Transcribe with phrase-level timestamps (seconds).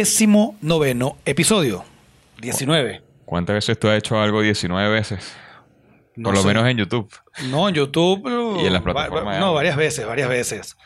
[0.00, 1.82] décimo noveno episodio.
[2.42, 3.00] 19.
[3.24, 5.34] ¿Cuántas veces tú has hecho algo 19 veces?
[6.16, 6.48] No Por lo sé.
[6.48, 7.10] menos en YouTube.
[7.48, 8.60] No, en YouTube.
[8.62, 10.76] Y en las plataformas va- No, varias veces, varias veces.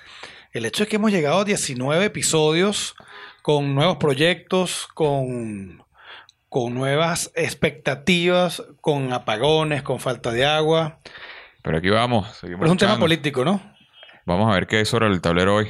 [0.53, 2.95] El hecho es que hemos llegado a 19 episodios
[3.43, 5.83] con nuevos proyectos, con,
[6.49, 11.01] con nuevas expectativas, con apagones, con falta de agua.
[11.63, 12.29] Pero aquí vamos.
[12.37, 13.61] Seguimos Pero es un tema político, ¿no?
[14.25, 15.69] Vamos a ver qué hay sobre el tablero hoy.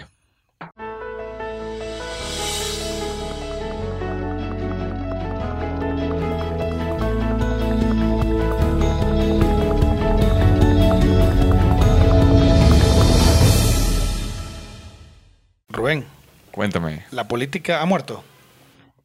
[15.80, 16.04] Rubén,
[16.52, 17.07] Cuéntame.
[17.11, 18.22] ¿la política ha muerto?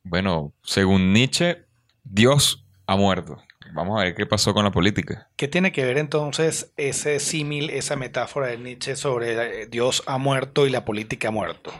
[0.03, 1.63] Bueno, según Nietzsche,
[2.03, 3.37] Dios ha muerto.
[3.73, 5.29] Vamos a ver qué pasó con la política.
[5.37, 10.17] ¿Qué tiene que ver entonces ese símil, esa metáfora de Nietzsche sobre eh, Dios ha
[10.17, 11.71] muerto y la política ha muerto?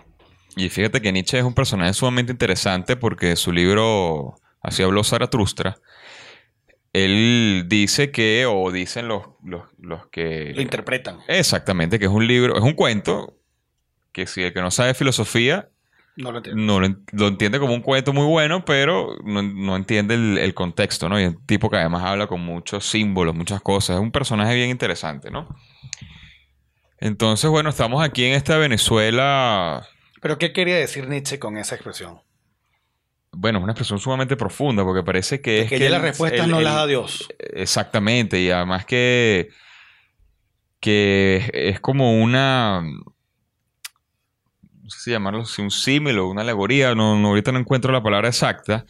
[0.56, 5.78] Y fíjate que Nietzsche es un personaje sumamente interesante porque su libro Así habló Zaratustra.
[6.94, 10.54] Él dice que, o dicen los, los, los que...
[10.56, 11.20] Lo interpretan.
[11.28, 13.38] Exactamente, que es un libro, es un cuento
[14.16, 15.68] que si el que no sabe filosofía
[16.16, 16.62] No lo entiendo.
[16.64, 20.38] no lo, en- lo entiende como un cuento muy bueno, pero no, no entiende el,
[20.38, 21.20] el contexto, ¿no?
[21.20, 23.98] Y es un tipo que además habla con muchos símbolos, muchas cosas.
[23.98, 25.54] Es un personaje bien interesante, ¿no?
[27.00, 29.86] Entonces, bueno, estamos aquí en esta Venezuela.
[30.22, 32.20] ¿Pero qué quería decir Nietzsche con esa expresión?
[33.34, 36.46] Bueno, es una expresión sumamente profunda porque parece que es que ya el- las respuestas
[36.46, 37.28] el- no el- las da Dios.
[37.38, 39.50] Exactamente, y además que,
[40.80, 42.82] que es como una,
[44.86, 47.92] no sé si llamarlo así, un símil o una alegoría, no, no, ahorita no encuentro
[47.92, 48.86] la palabra exacta,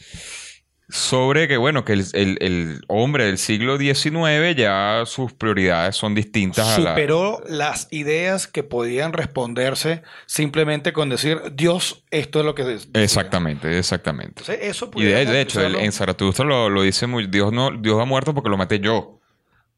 [0.87, 6.13] sobre que, bueno, que el, el- el hombre del siglo XIX ya sus prioridades son
[6.13, 6.89] distintas a la...
[6.91, 12.91] Superó las ideas que podían responderse simplemente con decir Dios, esto es lo que decía".
[12.93, 14.41] Exactamente, exactamente.
[14.41, 17.71] Entonces, eso Y de, de hecho, utilizarlo- en Zaratustra lo, lo dice muy, Dios no,
[17.71, 19.21] Dios ha muerto porque lo maté yo.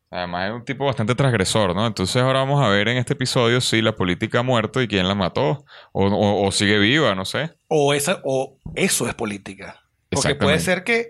[0.10, 1.86] Además es un tipo bastante transgresor, ¿no?
[1.86, 5.08] Entonces ahora vamos a ver en este episodio si la política ha muerto y quién
[5.08, 5.66] la mató.
[5.92, 7.52] O, o- o sigue viva, no sé.
[7.68, 9.82] o, esa, o eso es política.
[10.10, 11.10] Porque puede ser que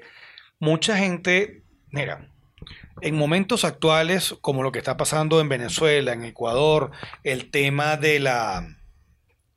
[0.60, 2.28] mucha gente, mira,
[3.02, 6.90] en momentos actuales, como lo que está pasando en Venezuela, en Ecuador,
[7.24, 8.68] el tema de la,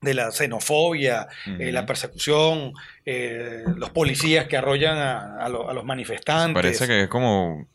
[0.03, 2.75] de la xenofobia, eh, la persecución,
[3.07, 6.53] eh, los policías que arrollan a, a lo- a los manifestantes.
[6.63, 7.67] Parece que es como...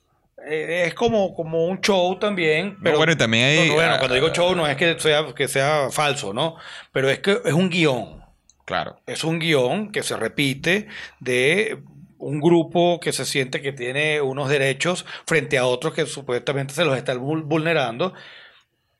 [0.47, 2.77] Eh, es como, como un show también.
[2.83, 4.99] Pero, bueno, y también hay- No, no, bueno, ah, cuando digo show no es que
[4.99, 6.55] sea, que sea falso, ¿no?
[6.91, 8.23] Pero es que es un guion.
[8.65, 8.99] Claro.
[9.05, 10.87] Es un guion que se repite
[11.19, 11.79] de
[12.17, 16.85] un grupo que se siente que tiene unos derechos frente a otros que supuestamente se
[16.85, 18.13] los están vul- vulnerando.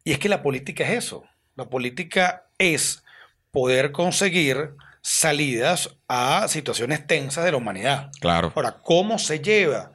[0.04, 1.24] Y es que la política es eso.
[1.56, 3.04] La política es
[3.52, 8.12] poder conseguir salidas a situaciones tensas de la humanidad.
[8.20, 8.52] Claro.
[8.56, 9.92] Ahora, ¿cómo se lleva?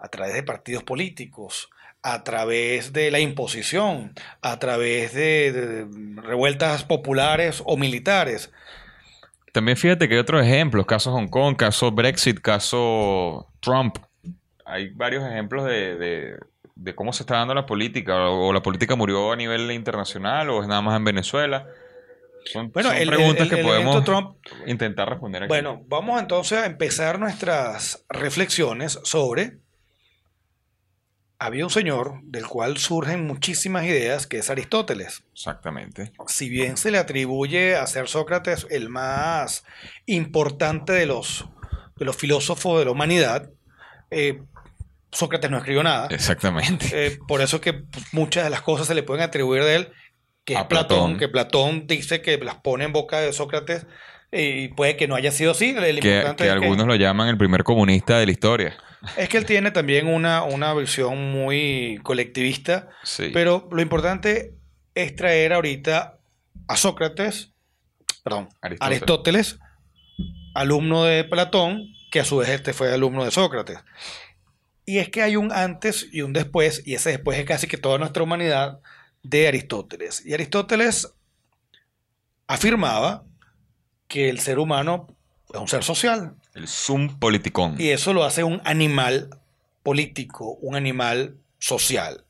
[0.00, 1.68] A través de partidos políticos,
[2.02, 5.86] a través de la imposición, a través de,
[6.22, 8.50] revueltas populares o militares.
[9.52, 10.86] También fíjate que hay otros ejemplos.
[10.86, 13.98] Caso Hong Kong, caso Brexit, caso Trump.
[14.64, 16.36] Hay varios ejemplos de, de-
[16.76, 18.30] de cómo se está dando la política.
[18.30, 21.66] O, o la política murió a nivel internacional o es nada más en Venezuela.
[22.46, 24.36] Son, Bueno, son el, preguntas el- que podemos Trump.
[24.66, 25.48] intentar responder aquí.
[25.48, 29.58] Bueno, vamos entonces a empezar nuestras reflexiones sobre.
[31.42, 35.22] Había un señor del cual surgen muchísimas ideas, que es Aristóteles.
[35.32, 36.12] Exactamente.
[36.26, 39.64] Si bien se le atribuye a ser Sócrates el más
[40.04, 41.48] importante de los,
[41.96, 43.48] de los filósofos de la humanidad,
[44.10, 44.42] eh,
[45.10, 46.08] Sócrates no escribió nada.
[46.10, 47.06] Exactamente.
[47.06, 49.92] Eh, por eso que muchas de las cosas se le pueden atribuir de él,
[50.44, 51.18] que es A Platón, Platón.
[51.18, 53.86] que Platón dice que las pone en boca de Sócrates
[54.32, 55.70] y puede que no haya sido así.
[55.70, 58.76] El Que, importante que es, que- algunos lo llaman el primer comunista de la historia.
[59.16, 63.30] es que él tiene también una, una visión muy colectivista, Sí.
[63.32, 64.54] pero lo importante
[64.94, 66.18] es traer ahorita
[66.68, 67.52] a Sócrates,
[68.22, 68.96] perdón, Aristóteles.
[69.02, 69.58] Aristóteles,
[70.54, 73.78] alumno de Platón, que a su vez este fue alumno de Sócrates.
[74.84, 77.76] Y es que hay un antes y un después, y ese después es casi que
[77.78, 78.80] toda nuestra humanidad
[79.22, 80.24] de Aristóteles.
[80.26, 81.14] Y Aristóteles
[82.46, 83.24] afirmaba
[84.10, 85.06] que el ser humano
[85.54, 87.76] es un ser social, El Zoom politicón.
[87.78, 89.30] y eso lo hace un animal
[89.84, 92.24] político, un animal social.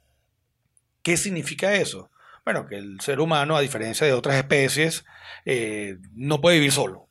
[1.02, 2.10] ¿Qué significa eso?
[2.44, 5.06] Bueno, que el ser humano, a diferencia de otras especies,
[5.46, 7.08] eh, no puede vivir solo.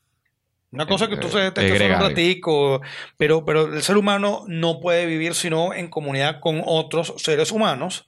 [0.71, 2.81] Una cosa que tú Eh, se te solo un ratico,
[3.17, 8.07] pero, pero el ser humano no puede vivir sino en comunidad con otros seres humanos,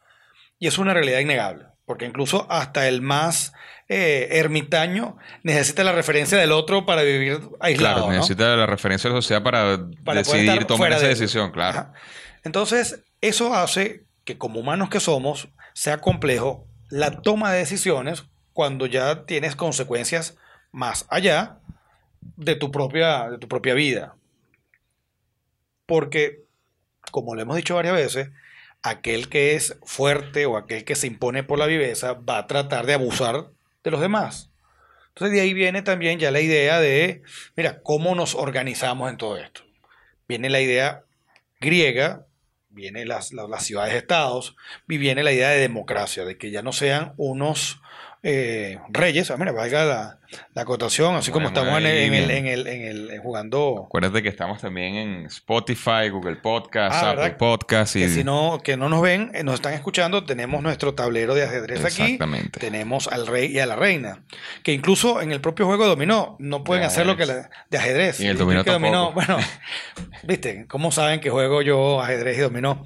[0.60, 3.52] y es una realidad innegable, porque incluso hasta el más
[3.94, 7.96] eh, ermitaño necesita la referencia del otro para vivir aislado.
[7.96, 8.14] Claro, ¿no?
[8.14, 9.80] necesita la referencia de la sociedad para,
[10.16, 11.78] decidir tomar esa de- decisión, claro.
[11.78, 11.94] Ajá.
[12.46, 18.24] Entonces, eso hace que como humanos que somos, sea complejo la toma de decisiones
[18.54, 20.38] cuando ya tienes consecuencias
[20.72, 21.58] más allá
[22.38, 24.16] de tu propia, de tu propia vida.
[25.86, 26.46] Porque,
[27.12, 28.30] como lo hemos dicho varias veces,
[28.84, 32.86] aquel que es fuerte o aquel que se impone por la viveza va a tratar
[32.86, 33.48] de abusar
[33.84, 34.52] de los demás.
[35.10, 37.22] Entonces de ahí viene también ya la idea de,
[37.56, 39.62] mira, cómo nos organizamos en todo esto.
[40.28, 41.04] Viene la idea
[41.60, 42.26] griega,
[42.70, 44.56] viene las, las, las ciudades-estados,
[44.88, 47.82] y viene la idea de democracia, de que ya no sean unos
[48.24, 50.20] eh, reyes, mira, valga la,
[50.54, 53.84] la acotación, así como estamos en el, en el- en el- en el- en jugando
[53.88, 57.32] Acuérdate que estamos también en Spotify, Google Podcast, Ah, Apple.
[57.32, 60.94] Podcast y que si no, que no nos ven, eh, nos están escuchando, tenemos nuestro
[60.94, 62.60] tablero de ajedrez aquí, Exactamente.
[62.60, 64.24] tenemos al rey y a la reina,
[64.64, 67.50] que incluso en el propio juego de dominó no pueden De hacer lo que la-
[67.72, 68.20] de ajedrez.
[68.20, 69.14] Y el dominó tampoco.
[69.14, 69.38] bueno,
[70.24, 72.84] viste, ¿cómo saben que juego yo ajedrez y dominó?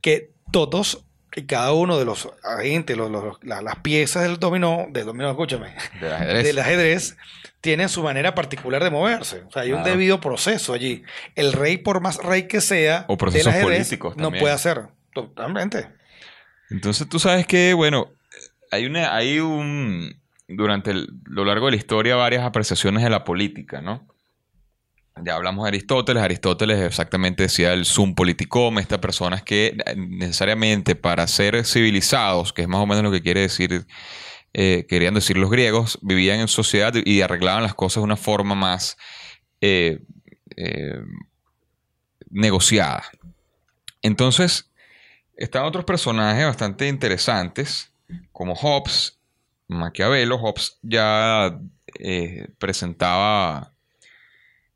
[0.00, 1.05] Que todos
[1.36, 5.30] y cada uno de los agentes, los- los- la- las piezas del dominó, del dominó,
[5.30, 6.44] escúchame, del ajedrez.
[6.44, 7.16] del ajedrez
[7.60, 9.42] tienen su manera particular de moverse.
[9.48, 9.90] O sea, hay un Claro.
[9.90, 11.02] debido proceso allí.
[11.34, 14.82] El rey, por más rey que sea, O procesos del ajedrez, políticos no puede hacer.
[15.12, 15.88] Totalmente.
[16.70, 18.12] Entonces tú sabes que, bueno,
[18.70, 23.24] hay una, hay un, durante el- lo largo de la historia varias apreciaciones de la
[23.24, 24.06] política, ¿no?
[25.22, 30.94] Ya hablamos de Aristóteles, Aristóteles exactamente decía el sum politicum, estas personas que eh, necesariamente
[30.94, 33.86] para ser civilizados, que es más o menos lo que quiere decir,
[34.52, 38.54] eh, querían decir los griegos, vivían en sociedad y arreglaban las cosas de una forma
[38.54, 38.98] más
[39.62, 40.00] eh,
[42.28, 43.02] negociada.
[44.02, 44.70] Entonces,
[45.34, 47.90] están otros personajes bastante interesantes,
[48.32, 49.18] como Hobbes,
[49.66, 50.38] Maquiavelo.
[50.38, 51.58] Hobbes ya
[52.58, 53.75] presentaba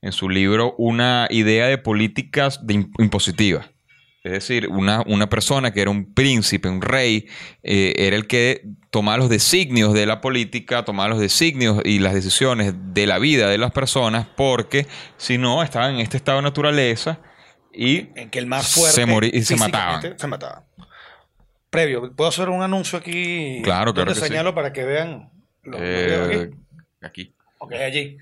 [0.02, 3.70] en su libro una idea de políticas de im- impositiva.
[4.22, 7.26] Es decir, una, una persona que era un príncipe, un rey,
[7.62, 12.12] eh, era el que tomaba los designios de la política, tomaba los designios y las
[12.12, 14.86] decisiones de la vida de las personas, porque
[15.16, 17.20] si no, estaban en este estado de naturaleza
[17.72, 18.94] y En que el más fuerte.
[18.94, 20.18] Se morí- y se mataban.
[20.18, 20.64] Se mataban.
[21.70, 23.60] Previo, ¿puedo hacer un anuncio aquí?
[23.62, 24.26] Claro, claro que sí.
[24.26, 25.30] señalo para que vean.
[25.62, 26.54] lo- Eh, veo aquí?
[27.00, 27.34] aquí.
[27.58, 28.18] Ok, allí.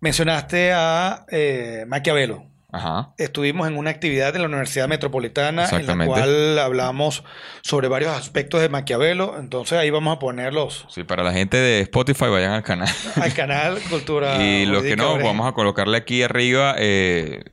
[0.00, 2.46] Mencionaste a eh, Maquiavelo.
[2.72, 3.14] Ajá.
[3.16, 7.24] Estuvimos en una actividad en la Universidad Metropolitana en la cual hablamos
[7.62, 9.38] sobre varios aspectos de Maquiavelo.
[9.38, 12.88] Entonces ahí vamos a ponerlos Sí, para la gente de Spotify vayan al canal.
[13.14, 14.42] al canal Cultura.
[14.44, 17.44] y los que no, vamos a colocarle aquí arriba eh,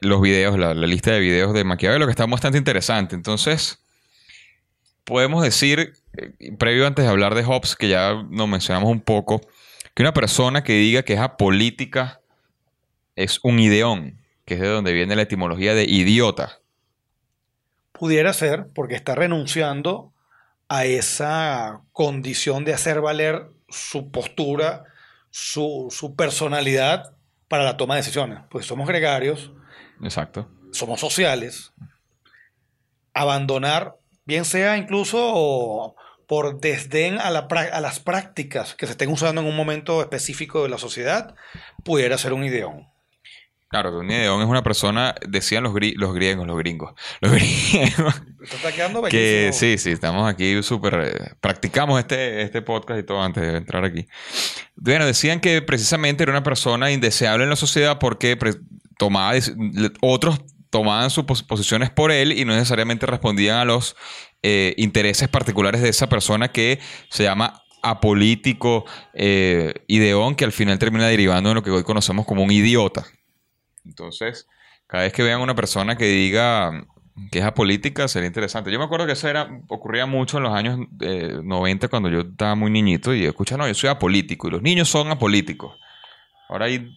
[0.00, 3.14] los videos, la, la lista de videos de Maquiavelo, que está bastante interesante.
[3.14, 3.82] Entonces,
[5.04, 9.40] podemos decir, eh, previo antes de hablar de Hobbes, que ya nos mencionamos un poco,
[9.94, 12.20] que una persona que diga que es apolítica
[13.16, 16.58] es un ideón, que es de donde viene la etimología de idiota.
[17.92, 20.12] Pudiera ser porque está renunciando
[20.68, 24.84] a esa condición de hacer valer su postura,
[25.30, 27.14] su, su personalidad
[27.48, 28.38] para la toma de decisiones.
[28.50, 29.52] Pues somos gregarios,
[30.02, 30.48] Exacto.
[30.70, 31.72] somos sociales.
[33.12, 35.94] Abandonar, bien sea incluso
[36.26, 37.40] por desdén a, la
[37.72, 41.34] a las prácticas que se estén usando en un momento específico de la sociedad,
[41.84, 42.88] pudiera ser un ideón.
[43.68, 46.92] Claro, un ideón es una persona, decían los, gri- los griegos, los gringos,
[47.22, 52.60] los griegos, Esto está quedando que sí, sí, estamos aquí súper, eh, practicamos este, este
[52.60, 54.06] podcast y todo antes de entrar aquí.
[54.76, 58.36] Bueno, decían que precisamente era una persona indeseable en la sociedad porque
[58.98, 59.32] tomaba,
[60.02, 60.40] otros
[60.72, 63.96] tomaban sus pos- posiciones por él y no necesariamente respondían a los
[64.42, 70.80] eh, intereses particulares de esa persona que se llama apolítico, eh, ideón, que al final
[70.80, 73.04] termina derivando en lo que hoy conocemos como un idiota.
[73.84, 74.48] Entonces,
[74.88, 76.86] cada vez que vean una persona que diga
[77.30, 78.72] que es apolítica, sería interesante.
[78.72, 82.20] Yo me acuerdo que eso era, ocurría mucho en los años eh, 90 cuando yo
[82.20, 85.76] estaba muy niñito y escucha, no, yo soy apolítico y los niños son apolíticos.
[86.48, 86.90] Ahora hay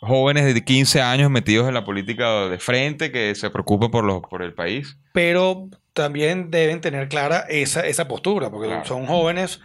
[0.00, 4.22] jóvenes de 15 años metidos en la política de frente que se preocupan por, los,
[4.22, 4.96] por el país.
[5.12, 8.84] pero también deben tener clara esa, esa postura, porque Claro.
[8.84, 9.60] son jóvenes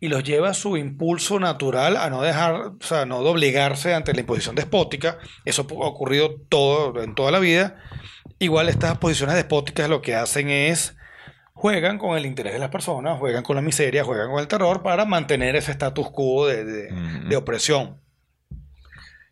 [0.00, 4.20] y los lleva su impulso natural a no dejar, o sea, no doblegarse ante la
[4.20, 5.18] imposición despótica.
[5.46, 7.76] Eso ha ocurrido todo, en toda la vida.
[8.38, 10.94] Igual estas posiciones despóticas lo que hacen es
[11.54, 14.82] juegan con el interés de las personas, juegan con la miseria, juegan con el terror
[14.82, 16.64] para mantener ese status quo de,
[17.26, 17.96] de opresión.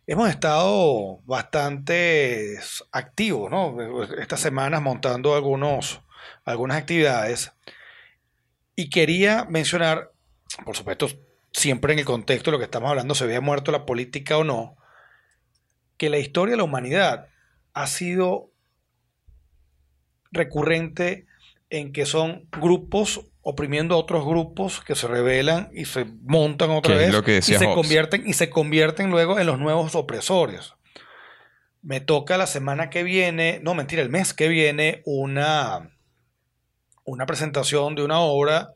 [0.07, 2.57] Hemos estado bastante
[2.91, 4.03] activos, ¿no?
[4.19, 6.01] Estas semanas montando algunos,
[6.45, 7.51] algunas actividades.
[8.75, 10.11] Y quería mencionar
[10.65, 11.07] por supuesto,
[11.51, 14.43] siempre en el contexto de lo que estamos hablando, se había muerto la política o
[14.43, 14.77] no,
[15.97, 17.29] que la historia de la humanidad
[17.73, 18.51] ha sido
[20.31, 21.27] recurrente
[21.69, 26.95] en que son grupos oprimiendo a otros grupos que se rebelan y se montan otra
[26.95, 27.75] vez lo que y se Hobbes.
[27.75, 30.73] convierten y se convierten luego en los nuevos opresores.
[31.81, 35.91] Me toca la semana que viene, no mentira, el mes que viene una
[37.05, 38.73] una presentación de una obra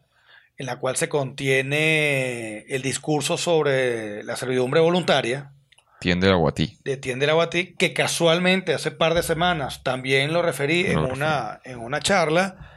[0.56, 5.52] en la cual se contiene el discurso sobre la servidumbre voluntaria
[6.00, 6.78] Tiende el aguatí.
[6.86, 11.10] de Tiende la Guatí, que casualmente hace par de semanas también lo referí en Lo
[11.10, 12.70] una, en una charla,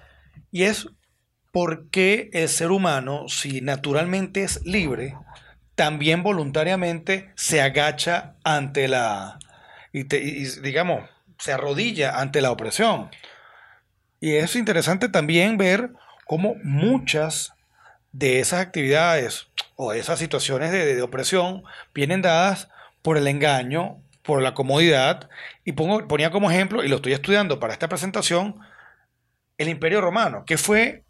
[0.51, 0.89] y es
[1.55, 5.17] por qué el ser humano, si naturalmente es libre,
[5.77, 9.39] también voluntariamente se agacha ante la,
[9.93, 11.09] y, digamos,
[11.39, 13.09] se arrodilla ante la opresión.
[14.19, 15.93] Y es interesante también ver
[16.27, 17.53] cómo muchas
[18.11, 19.47] de esas actividades
[19.77, 21.63] o esas situaciones de, de opresión
[21.95, 22.69] vienen dadas
[23.01, 25.31] por el engaño, por la comodidad.
[25.65, 28.59] Y pongo, ponía como ejemplo, y lo estoy estudiando para esta presentación,
[29.57, 31.04] el Imperio Romano, que fue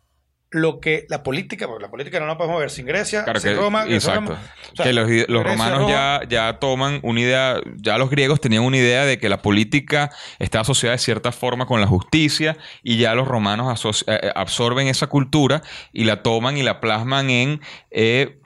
[0.54, 3.50] lo que la política, porque la política no la podemos ver sin Grecia, Claro sin
[3.50, 4.20] que, Roma, sin exacto.
[4.20, 4.42] Roma.
[4.72, 8.08] O sea, que los, los Grecia, romanos Roma, ya, ya toman una idea, ya los
[8.08, 11.88] griegos tenían una idea de que la política está asociada de cierta forma con la
[11.88, 15.60] justicia y ya los romanos eh, eh, absorben esa cultura
[15.92, 18.38] y la toman y la plasman en eh,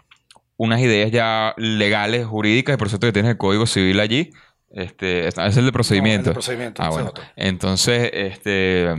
[0.57, 4.31] unas ideas ya legales, jurídicas, y por cierto que tienes el Código Civil allí.
[4.71, 6.25] Este, es el de procedimiento.
[6.25, 7.13] No, el de procedimiento, Ah, bueno.
[7.37, 8.95] Entonces, este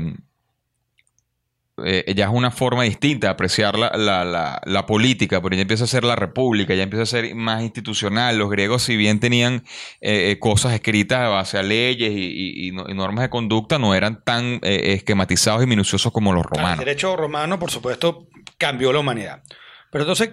[1.85, 5.61] eh, ya es una forma distinta de apreciar la, la- la- la política, pero ya
[5.61, 8.37] empieza a ser la república, ya empieza a ser más institucional.
[8.37, 9.63] Los griegos, si bien tenían
[10.01, 13.29] eh, eh, cosas escritas a base a leyes y, y- y no- y normas de
[13.29, 16.85] conducta, no eran tan eh, esquematizados y minuciosos como los Claro, El romanos.
[16.85, 19.43] derecho romano, por supuesto, cambió la humanidad.
[19.91, 20.31] Pero entonces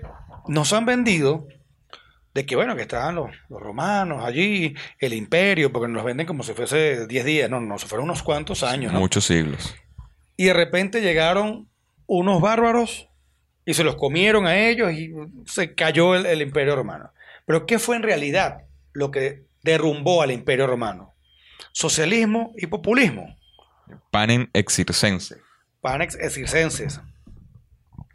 [0.49, 1.47] nos han vendido
[2.35, 6.43] de que, bueno, que estaban los, los romanos allí, el imperio, porque nos venden como
[6.43, 9.01] si fuese 10 días, no, no, se fueron unos cuantos años, ¿no?
[9.01, 9.75] Muchos siglos.
[10.37, 11.69] Y de repente llegaron
[12.07, 13.09] unos bárbaros
[13.65, 15.13] y se los comieron a ellos y
[15.47, 17.11] se cayó el, el imperio romano.
[17.47, 21.15] Pero ¿qué fue en realidad lo que derrumbó al imperio romano?
[21.73, 23.37] Socialismo y populismo.
[24.11, 25.37] Panem exircense.
[25.81, 27.01] Panex circenses.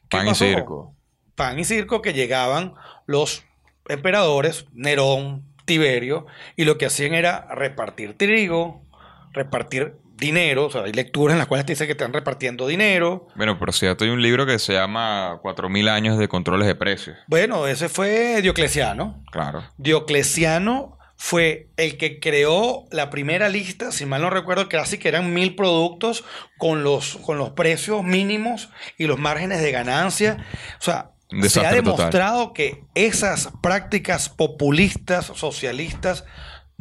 [0.09, 0.93] ¿Qué Pan y circo.
[1.35, 2.73] pan y circo que llegaban
[3.05, 3.45] los
[3.87, 6.25] emperadores, Nerón, Tiberio,
[6.57, 8.85] y lo que hacían era repartir trigo,
[9.31, 13.27] repartir dinero, o sea, hay lecturas en las cuales te dice que están repartiendo dinero.
[13.35, 17.17] Bueno, por cierto, hay un libro que se llama 4000 años de controles de precios.
[17.27, 19.21] Bueno, ese fue Diocleciano.
[19.31, 19.65] Claro.
[19.77, 25.33] Diocleciano fue el que creó la primera lista, si mal no recuerdo, casi que eran
[25.33, 26.23] mil productos
[26.57, 30.37] con los, con los precios mínimos y los márgenes de ganancia.
[30.79, 31.11] O sea,
[31.47, 31.75] se ha total.
[31.75, 36.25] demostrado que esas prácticas populistas, socialistas,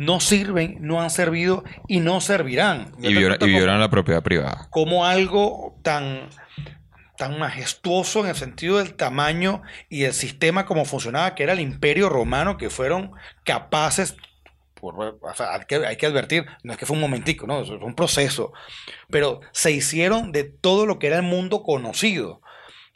[0.00, 2.92] no sirven, no han servido y no servirán.
[3.02, 4.66] Y, viola- y como- violan la propiedad privada.
[4.71, 6.30] como algo tan,
[7.19, 11.61] tan majestuoso en el sentido del tamaño y el sistema como funcionaba, que era el
[11.61, 13.12] imperio romano, que fueron
[13.45, 14.16] capaces,
[14.75, 17.62] por- o sea, hay, que, hay que advertir, no es que fue un momentico, no,
[17.66, 18.54] fue un proceso,
[19.11, 22.40] pero se hicieron de todo lo que era el mundo conocido.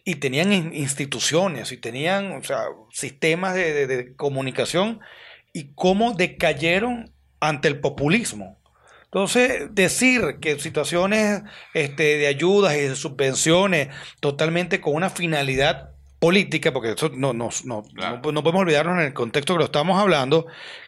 [0.06, 2.60] Y tenían in- instituciones y tenían o sea,
[2.92, 5.00] sistemas de, de- de comunicación
[5.54, 8.58] y cómo decayeron ante el populismo.
[9.04, 11.42] Entonces, decir que situaciones
[11.72, 13.88] este, de ayudas y de subvenciones
[14.20, 18.20] totalmente con una finalidad política, porque eso no, no, no, Claro.
[18.24, 20.46] no- no podemos olvidarnos en el contexto que lo estamos hablando,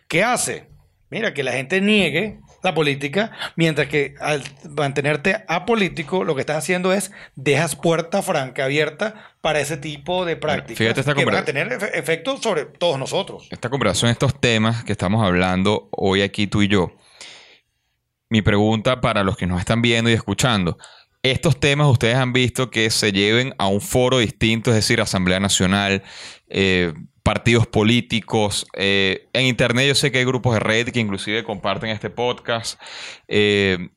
[0.09, 0.69] ¿qué hace?
[1.09, 4.43] Mira, que la gente niegue la política, mientras que al
[4.77, 10.37] mantenerte apolítico, lo que estás haciendo es dejas puerta franca abierta para ese tipo de
[10.37, 13.47] prácticas fíjate esta que van a tener efe- efectos sobre todos nosotros.
[13.51, 16.97] Esta conversación, estos temas que estamos hablando hoy aquí tú y yo.
[18.29, 20.79] Mi pregunta para los que nos están viendo y escuchando.
[21.23, 25.41] Estos temas ustedes han visto que se lleven a un foro distinto, es decir, Asamblea
[25.41, 26.03] Nacional,
[26.49, 26.93] eh,
[27.27, 28.67] partidos políticos.
[28.75, 32.81] eh, en Internet yo sé que hay grupos de red que inclusive comparten este podcast.
[33.27, 33.89] Eh,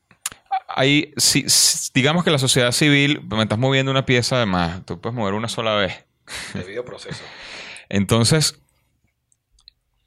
[0.66, 1.46] hay, si-
[1.94, 5.34] digamos que la sociedad civil, me estás moviendo una pieza de más, tú puedes mover
[5.34, 6.04] una sola vez.
[6.54, 7.22] Debido proceso.
[7.88, 8.60] Entonces,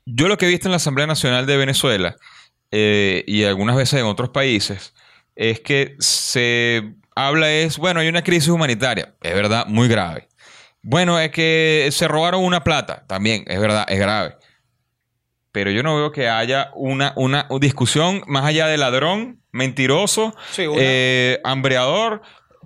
[0.05, 2.17] yo lo que he visto en la Asamblea Nacional de Venezuela
[2.71, 4.93] eh, y algunas veces en otros países
[5.37, 10.27] es que se habla es, bueno, hay una crisis humanitaria, es verdad, muy grave.
[10.83, 14.35] Bueno, es que se robaron una plata, también, es verdad, es grave.
[15.51, 20.65] Pero yo no veo que haya una, una discusión más allá de ladrón, mentiroso, Sí,
[20.67, 22.21] una- eh, hambreador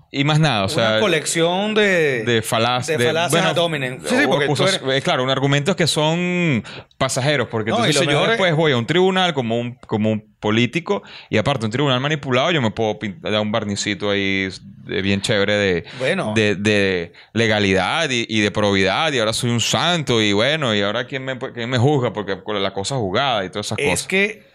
[0.10, 0.92] Y más nada, o sea...
[0.92, 2.98] una colección de, de falacias.
[2.98, 4.00] de falacias hominem.
[4.06, 6.64] Sí, sí, porque tú eres- claro, un argumentos que son
[6.98, 10.10] pasajeros, porque No, entonces si yo es- después voy a un tribunal como un, como
[10.12, 14.48] un político y aparte un tribunal manipulado, yo me puedo pin- dar un barnicito ahí
[14.86, 16.32] de- bien chévere de, Bueno.
[16.34, 20.82] de, de legalidad y, y de probidad y ahora soy un santo y bueno, y
[20.82, 24.08] ahora quién me, quién me juzga porque la cosa jugada y todas esas Es cosas.
[24.08, 24.48] que,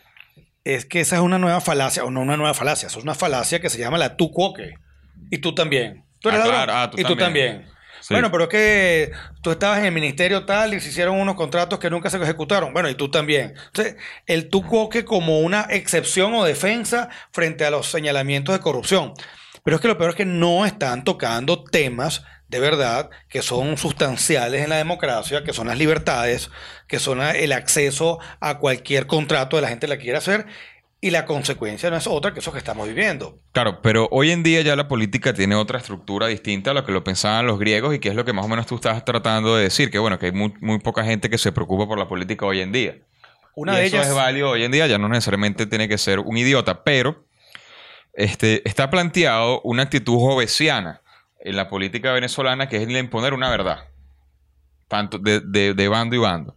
[0.65, 3.15] es que esa es una nueva falacia, o no una nueva falacia, eso es una
[3.15, 4.77] falacia que se llama la tú cuoque.
[5.33, 6.05] Y tú también.
[6.21, 6.65] Tú eres Ah, ladrón.
[6.65, 6.73] claro.
[6.79, 7.53] Ah, tú y tú también.
[7.57, 7.73] también.
[8.01, 8.15] Sí.
[8.15, 9.13] Bueno, pero es que
[9.43, 12.73] tú estabas en el ministerio tal y se hicieron unos contratos que nunca se ejecutaron.
[12.73, 13.55] Bueno, y tú también.
[13.67, 13.97] Entonces,
[14.27, 19.15] el tú cuoque como una excepción o defensa frente a los señalamientos de corrupción.
[19.65, 23.79] Pero es que lo peor es que no están tocando temas de verdad que son
[23.79, 26.51] sustanciales en la democracia, que son las libertades,
[26.87, 30.45] que son el acceso a cualquier contrato de la gente la quiera hacer.
[31.05, 33.41] Y la consecuencia no es otra que eso que estamos viviendo.
[33.51, 36.93] Claro, pero hoy en día ya la política tiene otra estructura distinta a lo que
[36.93, 39.57] lo pensaban los griegos y que es lo que más o menos tú estás tratando
[39.57, 42.07] de decir, que bueno, que hay muy, muy poca gente que se preocupa por la
[42.07, 42.99] política hoy en día.
[43.57, 45.99] Una Y de eso ellas es válido hoy en día, ya no necesariamente tiene que
[45.99, 47.25] ser un idiota, pero
[48.13, 51.01] este, está planteado una actitud jovesiana
[51.41, 53.89] en la política venezolana que es el imponer una verdad,
[54.87, 56.57] tanto de, de- de bando y bando.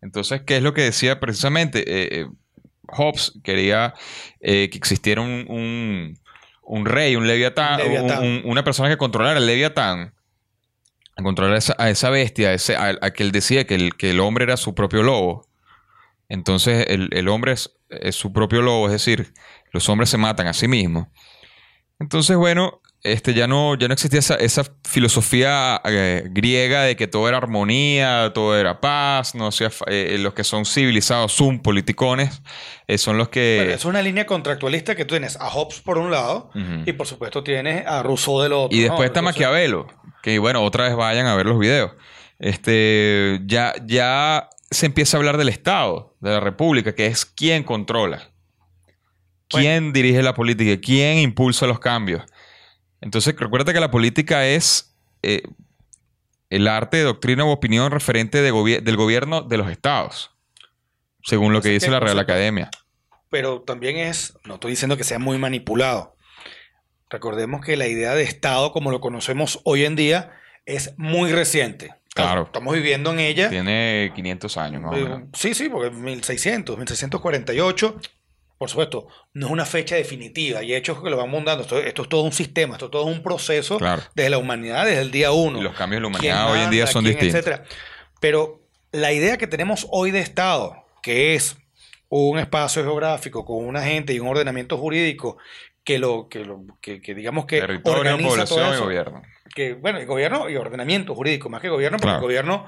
[0.00, 1.80] Entonces, ¿qué es lo que decía precisamente?
[1.80, 2.26] Eh, eh,
[2.88, 3.94] Hobbes quería
[4.40, 6.18] eh, que existiera un, un-
[6.62, 8.18] un rey, un leviatán, Un leviatán.
[8.22, 10.14] un- un- una persona que controlara el leviatán,
[11.16, 13.74] a controlar a esa, a esa bestia, a, ese, a, a que él decía que
[13.74, 15.46] el, que el hombre era su propio lobo.
[16.28, 19.32] Entonces el, el hombre es, es su propio lobo, es decir,
[19.72, 21.06] los hombres se matan a sí mismos.
[22.00, 27.06] Entonces, bueno, este, ya, no, ya no existía esa, esa filosofía eh, griega de que
[27.06, 31.60] todo era armonía, todo era paz, no hacía fa- eh, los que son civilizados son
[31.60, 32.42] politicones,
[32.88, 33.58] eh, son los que...
[33.58, 36.50] Bueno, es una línea contractualista que tú tienes a Hobbes por un lado
[36.86, 38.76] y por supuesto tienes a Rousseau del otro.
[38.76, 38.86] Y ¿no?
[38.88, 39.86] después está Maquiavelo,
[40.22, 41.92] que bueno, otra vez vayan a ver los videos.
[42.38, 47.62] Este, ya, ya se empieza a hablar del Estado, de la República, que es quien
[47.64, 48.30] controla,
[49.48, 52.22] quién dirige la política, quién impulsa los cambios.
[53.04, 55.42] Entonces, recuerda que la política es eh,
[56.50, 60.30] el arte, doctrina u opinión referente de gobi- del gobierno de los estados,
[61.22, 62.70] según lo que dice que, la Real Academia.
[63.30, 66.16] Pero también es, no estoy diciendo que sea muy manipulado.
[67.10, 70.32] Recordemos que la idea de Estado como lo conocemos hoy en día
[70.66, 71.94] es muy reciente.
[72.14, 72.44] Claro.
[72.44, 73.50] Estamos viviendo en ella.
[73.50, 75.22] Tiene 500 años, más o Eh, menos.
[75.34, 78.00] Sí, sí, porque 1600, 1648,
[78.64, 81.60] por supuesto, no es una fecha definitiva y hechos que lo van mudando.
[81.64, 84.00] Esto, esto es todo un sistema, esto es todo un proceso Claro.
[84.14, 85.58] desde la humanidad, desde el día uno.
[85.58, 87.40] Y los cambios de la humanidad hoy en día son quién, distintos.
[87.46, 87.64] etcétera.
[88.20, 91.58] Pero la idea que tenemos hoy de Estado, que es
[92.08, 95.36] un espacio geográfico con una gente y un ordenamiento jurídico
[95.84, 99.22] que lo que, lo, que, que digamos que Territorio, organiza población todo y gobierno.
[99.54, 102.18] que bueno, el gobierno y ordenamiento jurídico, más que gobierno, porque Claro.
[102.20, 102.66] el gobierno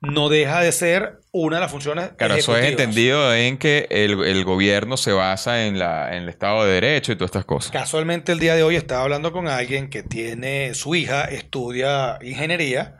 [0.00, 4.22] no deja de ser una de las funciones Claro, eso es entendido en que el,
[4.24, 7.70] el gobierno se basa en, la, en el Estado de Derecho y todas estas cosas.
[7.72, 12.94] Casualmente el día de hoy estaba hablando con alguien que tiene su hija estudia ingeniería.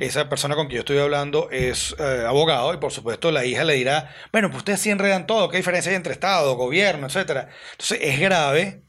[0.00, 3.64] Esa persona con quien yo estoy hablando es eh, abogado y por supuesto la hija
[3.64, 7.48] le dirá, bueno, pues ustedes sí enredan todo, ¿qué diferencia hay entre Estado, gobierno, etcétera?
[7.70, 8.82] Entonces es grave,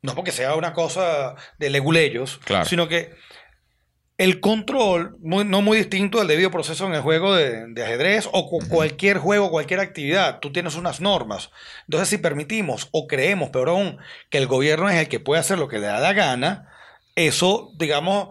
[0.00, 2.64] no porque sea una cosa de leguleyos, Claro.
[2.64, 3.10] sino que
[4.20, 8.28] el control, muy- no muy distinto al debido proceso en el juego de, de ajedrez
[8.32, 11.50] o cu- cualquier juego, cualquier actividad, tú tienes unas normas.
[11.86, 13.96] Entonces, si permitimos o creemos, peor aún,
[14.28, 16.68] que el gobierno es el que puede hacer lo que le da la gana,
[17.14, 18.28] eso, digamos,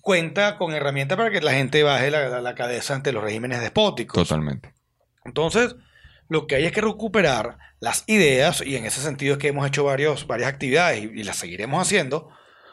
[0.00, 3.60] cuenta con herramientas para que la gente baje la, la- la cabeza ante los regímenes
[3.60, 4.28] despóticos.
[4.28, 4.74] Totalmente.
[5.24, 5.74] Entonces,
[6.28, 9.66] lo que hay es que recuperar las ideas, y en ese sentido es que hemos
[9.66, 12.28] hecho varios, varias actividades y, y las seguiremos haciendo,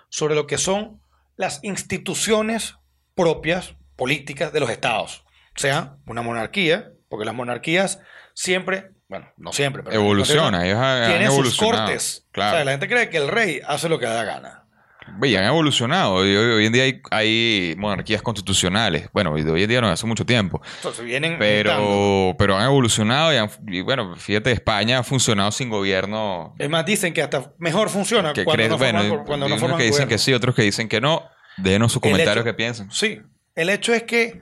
[0.09, 1.01] sobre lo que son
[1.39, 2.75] las instituciones
[3.15, 5.23] propias, políticas de los estados.
[5.55, 8.01] O sea, una monarquía, porque las monarquías
[8.33, 12.27] siempre, bueno, no siempre, pero Evoluciona, ellos tienen sus cortes.
[12.33, 12.51] Claro.
[12.51, 14.65] O sea, la gente cree que el rey hace lo que da gana.
[15.21, 16.13] Y han evolucionado.
[16.15, 19.09] Hoy, hoy en día hay, hay monarquías constitucionales.
[19.13, 20.61] Bueno, y de hoy en día no, hace mucho tiempo.
[20.77, 21.45] Entonces vienen mutando.
[21.49, 26.55] Pero, pero han evolucionado y, han- y bueno, fíjate, España ha funcionado sin gobierno.
[26.57, 29.61] Es más, dicen que hasta mejor funciona Que cuando no bueno, forman, cuando no hay
[29.63, 30.09] unos que dicen gobierno.
[30.09, 31.23] que sí, otros que dicen que no.
[31.57, 32.89] Déjenos sus comentarios que piensan.
[32.91, 33.21] Sí,
[33.55, 34.41] el hecho es que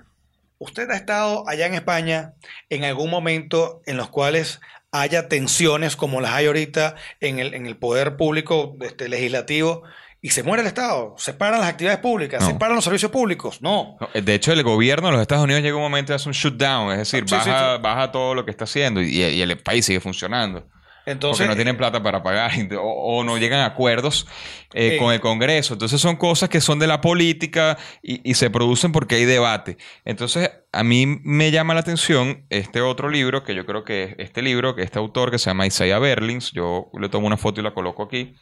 [0.60, 2.34] usted ha estado allá en España
[2.69, 4.60] en algún momento en los cuales
[4.91, 9.84] haya tensiones como las hay ahorita en el, en el poder público este, legislativo
[10.21, 12.47] y se muere el Estado, se paran las actividades públicas, No.
[12.47, 13.62] se paran los servicios públicos.
[13.62, 13.97] No.
[13.99, 16.34] No, De hecho, el gobierno de los Estados Unidos llega un momento y hace un
[16.34, 17.82] shutdown, es decir, Sí, sí, baja, sí.
[17.82, 20.67] baja todo lo que está haciendo y, y el país sigue funcionando.
[21.06, 22.82] Entonces, porque no tienen plata para pagar o,
[23.19, 24.27] o no llegan a acuerdos
[24.73, 24.97] eh, Eh.
[24.97, 25.73] con el Congreso.
[25.75, 29.77] Entonces son cosas que son de la política y, y se producen porque hay debate.
[30.03, 34.15] Entonces a mí me llama la atención este otro libro, que yo creo que es
[34.17, 37.62] este libro, que este autor que se llama Isaiah Berlins, yo le tomo una foto
[37.62, 38.36] y la coloco aquí,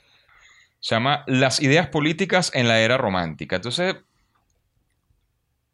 [0.85, 3.55] se llama Las ideas políticas en la era romántica.
[3.55, 3.95] Entonces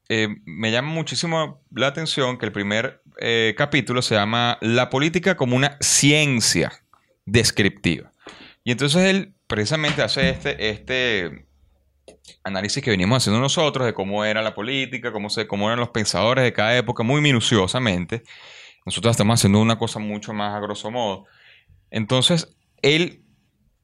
[0.08, 5.36] eh, me llama muchísimo la atención que el primer eh, capítulo se llama La política
[5.36, 6.72] como una ciencia
[7.26, 8.14] descriptiva.
[8.64, 11.46] Y entonces él precisamente hace este, este
[12.46, 15.90] análisis que venimos haciendo nosotros de cómo era la política, cómo, se, cómo eran los
[15.90, 18.24] pensadores de cada época, muy minuciosamente.
[18.86, 21.26] Nosotros estamos haciendo una cosa mucho más a grosso modo.
[21.90, 23.26] Entonces, él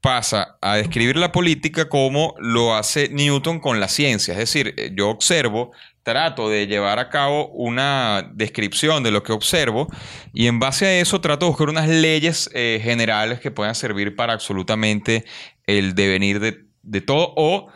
[0.00, 4.32] pasa a describir la política como lo hace Newton con la ciencia.
[4.32, 9.32] Es decir, eh, yo observo, trato de llevar a cabo una descripción de lo que
[9.32, 9.88] observo
[10.32, 14.16] y en base a eso trato de buscar unas leyes eh, generales que puedan servir
[14.16, 15.24] para absolutamente
[15.66, 17.68] el devenir de, de todo o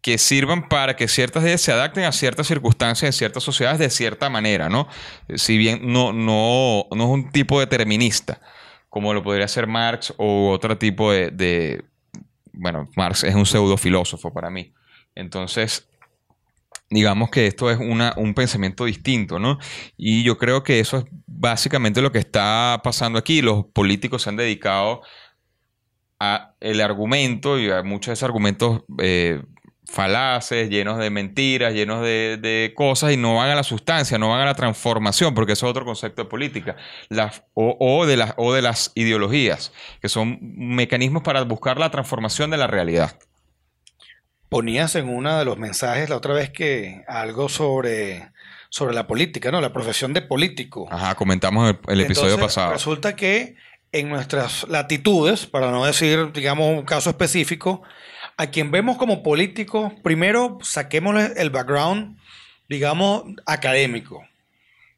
[0.00, 3.90] que sirvan para que ciertas leyes se adapten a ciertas circunstancias en ciertas sociedades de
[3.90, 4.86] cierta manera, ¿no?
[5.34, 8.40] Si bien no, no, no es un tipo determinista,
[8.96, 11.84] como lo podría ser Marx o otro tipo de,
[12.54, 14.72] Bueno, Marx es un pseudo filósofo para mí.
[15.14, 15.86] Entonces,
[16.88, 19.58] digamos que esto es una- un pensamiento distinto, ¿no?
[19.98, 23.42] Y yo creo que eso es básicamente lo que está pasando aquí.
[23.42, 25.02] Los políticos se han dedicado
[26.18, 29.42] a el argumento y a muchos de esos argumentos eh,
[29.88, 34.30] falaces, llenos de mentiras, llenos de, de cosas y no van a la sustancia, no
[34.30, 36.76] van a la transformación, porque eso es otro concepto de política,
[37.08, 39.72] Las- o, o de las, o de las ideologías,
[40.02, 43.16] que son mecanismos para buscar la transformación de la realidad.
[44.48, 48.30] ponías en uno de los mensajes la otra vez que algo sobre,
[48.70, 49.60] sobre la política, ¿no?
[49.60, 50.86] La profesión de político.
[50.90, 52.72] Ajá, comentamos el, el episodio Entonces, pasado.
[52.72, 53.56] Resulta que
[53.92, 57.82] en nuestras latitudes, para no decir, digamos, un caso específico,
[58.36, 62.18] a quien vemos como político, primero saquémosle el background,
[62.68, 64.24] digamos, académico.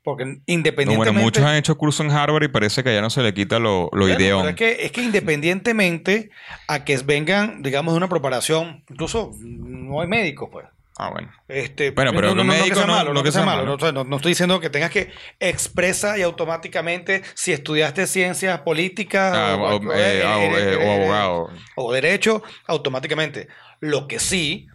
[0.03, 1.11] Porque No, independientemente...
[1.11, 3.59] bueno, muchos han hecho curso en Harvard y parece que ya no se le quita
[3.59, 4.49] lo, lo ideón.
[4.49, 6.31] es que, es que independientemente
[6.67, 10.67] a que vengan, digamos, de una preparación, incluso no hay médicos, pues.
[11.01, 11.31] Ah, bueno.
[11.47, 13.59] Este, Bueno, pero un médico que sea no- malo, no no que que sea malo.
[13.63, 13.69] malo.
[13.71, 18.09] No, o sea, no- no estoy diciendo que tengas que expresa y automáticamente si estudiaste
[18.09, 21.51] ciencias políticas Ah, o, o, eh, o, eh, o abogado.
[21.77, 23.47] o derecho, automáticamente.
[23.81, 24.67] Lo que sí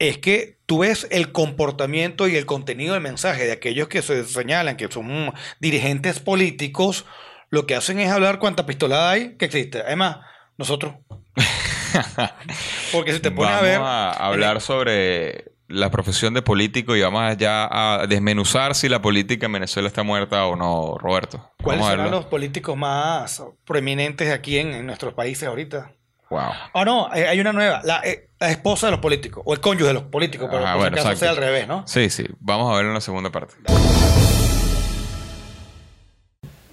[0.00, 4.24] es que tú ves el comportamiento y el contenido del mensaje de aquellos que se
[4.24, 7.04] señalan que son dirigentes políticos,
[7.50, 9.82] lo que hacen es hablar cuánta pistolada hay que existe.
[9.82, 10.16] Además,
[10.58, 10.94] nosotros.
[12.92, 13.80] Porque si te pones vamos a ver.
[13.80, 19.46] a hablar sobre la profesión de político y vamos ya a desmenuzar si la política
[19.46, 21.52] en Venezuela está muerta o no, Roberto.
[21.62, 25.92] ¿Cuáles serán los políticos más prominentes aquí en, en nuestros países ahorita?
[26.28, 26.40] Wow.
[26.74, 29.60] Ah, no, eh, hay una nueva, la, eh, la esposa de los políticos, o el
[29.60, 31.24] cónyuge de los políticos, pero Ajá, por si bueno, acaso exacto.
[31.24, 31.84] sea al revés, ¿no?
[31.88, 32.24] Sí, sí.
[32.38, 33.54] Vamos a verlo en la segunda parte.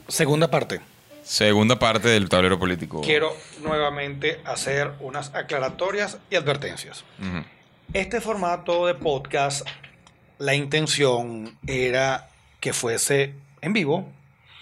[0.07, 0.79] Segunda parte.
[1.23, 3.01] Segunda parte del tablero político.
[3.01, 7.03] Quiero nuevamente hacer unas aclaratorias y advertencias.
[7.93, 9.67] Este formato de podcast,
[10.37, 14.11] la intención era que fuese en vivo,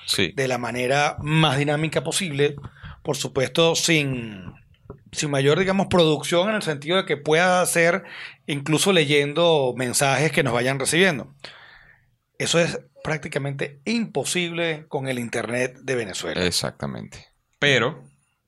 [0.05, 0.31] Sí.
[0.35, 2.55] de la manera más dinámica posible,
[3.03, 4.53] por supuesto sin,
[5.11, 8.03] sin mayor, digamos, producción en el sentido de que pueda hacer
[8.45, 11.33] incluso leyendo mensajes que nos vayan recibiendo.
[12.37, 16.45] Eso es prácticamente imposible con el Internet de Venezuela.
[16.45, 17.25] Exactamente.
[17.57, 18.03] Pero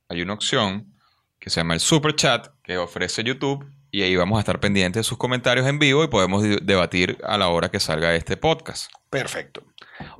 [0.09, 0.93] hay una opción
[1.39, 5.02] que se llama el Super Chat que ofrece YouTube y ahí vamos a estar pendientes
[5.02, 8.91] de sus comentarios en vivo y podemos debatir a la hora que salga este podcast.
[9.10, 9.63] Perfecto.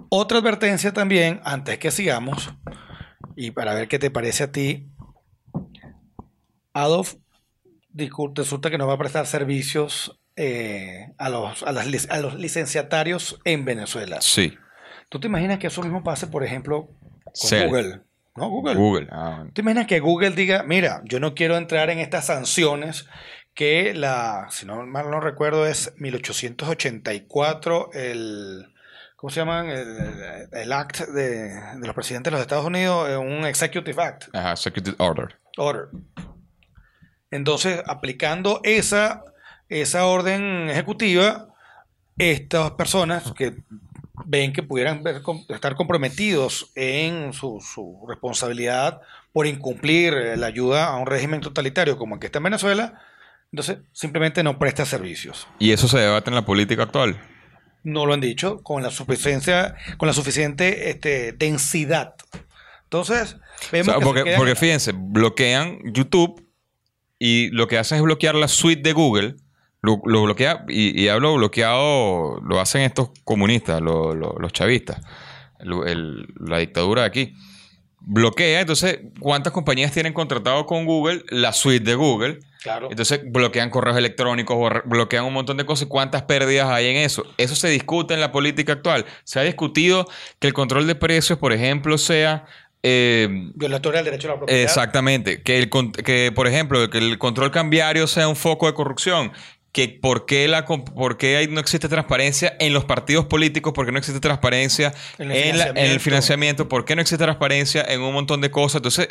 [0.10, 2.51] Otra advertencia también, antes que sigamos,
[3.36, 4.89] y para ver qué te parece a ti,
[6.73, 7.15] Adolf
[8.36, 13.39] resulta que nos va a prestar servicios eh, a, los, a, las a los licenciatarios
[13.43, 14.21] en Venezuela.
[14.21, 14.53] Sí.
[15.10, 16.89] ¿Tú te imaginas que eso mismo pase, por ejemplo,
[17.23, 17.67] con.
[17.67, 18.01] Google?
[18.36, 18.49] ¿No?
[18.49, 18.75] Google.
[18.75, 19.08] Google.
[19.12, 19.45] Ah.
[19.53, 23.08] ¿Te imaginas que Google diga, mira, yo no quiero entrar en estas sanciones
[23.57, 28.71] que la, si no mal no recuerdo, es 1884, el,
[29.15, 29.67] ¿cómo se llaman?
[29.69, 34.25] El, el act de, de los presidentes de los Estados Unidos, eh, un executive act,
[34.35, 35.35] Ajá, Executive Order.
[35.57, 35.87] order.
[37.31, 39.23] Entonces, aplicando esa,
[39.69, 41.47] esa orden ejecutiva,
[42.17, 43.55] estas personas que
[44.25, 49.01] ven que pudieran ver- estar comprometidos en su, su responsabilidad
[49.33, 53.01] por incumplir la ayuda a un régimen totalitario como el que está en Venezuela,
[53.57, 55.47] entonces simplemente no presta servicios.
[55.59, 57.19] ¿Y eso se debate en la política actual?
[57.83, 62.13] No lo han dicho con la suficiencia, con la suficiente este, densidad
[62.83, 66.45] Entonces, O vemos sea, que porque, fíjense, bloquean YouTube
[67.17, 69.35] y lo que hacen es bloquear la suite de Google.
[69.81, 75.01] Lo, lo bloquea, y, y hablo bloqueado, lo hacen estos comunistas, lo- lo- los chavistas,
[75.59, 77.33] el- el- la dictadura de aquí.
[78.01, 82.39] Bloquea, entonces, ¿cuántas compañías tienen contratado con Google la suite de Google?
[82.61, 82.87] Claro.
[82.89, 85.87] Entonces bloquean correos electrónicos, bloquean un montón de cosas.
[85.87, 87.25] ¿Cuántas pérdidas hay en eso?
[87.37, 89.05] Eso se discute en la política actual.
[89.23, 90.07] Se ha discutido
[90.39, 92.45] que el control de precios, por ejemplo, sea...
[92.83, 94.63] eh, Violatoria del derecho a la propiedad.
[94.63, 95.41] Exactamente.
[95.41, 95.69] Que, el,
[96.03, 99.31] que, por ejemplo, que el control cambiario sea un foco de corrupción.
[99.77, 103.85] Que por qué, la, por qué hay- no existe transparencia en los partidos políticos, por
[103.85, 106.67] qué no existe transparencia En en, el la- en el financiamiento.
[106.67, 108.77] por qué no existe transparencia en un montón de cosas.
[108.79, 109.09] Entonces,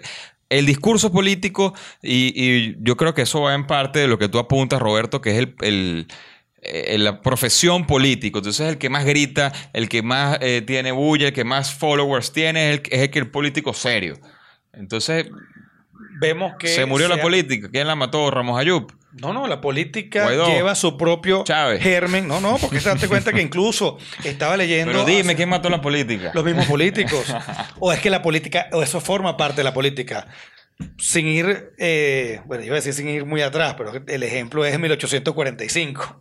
[0.48, 4.28] el discurso político, y, y yo creo que eso va en parte de lo que
[4.28, 6.06] tú apuntas, Roberto, que es el, el-
[6.62, 8.38] eh, la profesión político.
[8.38, 12.32] Entonces, el que más grita, el que más eh, tiene bulla, el que más followers
[12.32, 14.18] tiene, es el, es el que el político serio.
[14.72, 15.26] Entonces,
[16.20, 16.68] Vemos que.
[16.68, 17.68] se murió la política.
[17.70, 18.30] ¿Quién la mató?
[18.32, 18.90] Ramos Ayub.
[19.20, 20.46] No, no, la política Guaidó.
[20.46, 21.82] lleva su propio Chávez.
[21.82, 22.28] germen.
[22.28, 24.92] No, no, porque te das cuenta que incluso estaba leyendo.
[24.92, 26.32] Pero dime, hace- ¿quién mató la política?
[26.34, 27.24] Los mismos políticos.
[27.80, 30.26] o es que la política, o eso forma parte de la política.
[30.98, 34.78] Sin ir, eh, bueno, iba a decir sin ir muy atrás, pero el ejemplo es
[34.78, 36.20] 1845.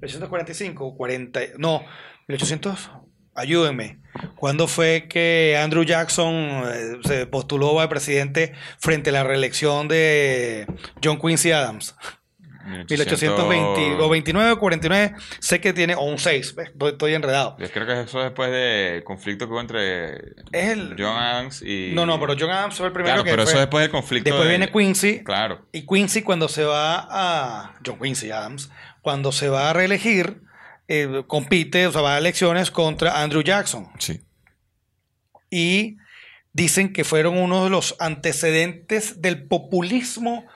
[0.00, 1.84] 1845, 40, no,
[2.28, 2.90] 1800,
[3.34, 4.00] ayúdenme.
[4.36, 10.66] ¿Cuándo fue que Andrew Jackson eh, se postuló a presidente frente a la reelección de
[11.04, 11.94] John Quincy Adams?
[12.64, 16.68] 1820 o 29 o 49, sé que tiene, o un 6, ¿ves?
[16.70, 17.56] estoy, estoy enredado.
[17.58, 20.14] Yo creo que eso es después del conflicto que hubo entre
[20.52, 21.92] Es el- John Adams y...
[21.94, 23.82] No, no, pero John Adams fue el primero Claro, que pero fue- eso es después
[23.82, 25.24] del conflicto Después de- viene Quincy.
[25.24, 25.66] Claro.
[25.72, 27.74] Y Quincy cuando se va a...
[27.84, 28.70] John Quincy Adams,
[29.00, 30.42] cuando se va a reelegir,
[30.88, 33.88] eh, compite, o sea, va a elecciones contra Andrew Jackson.
[33.98, 34.20] Sí.
[35.50, 35.96] Y
[36.52, 40.46] dicen que fueron uno de los antecedentes del populismo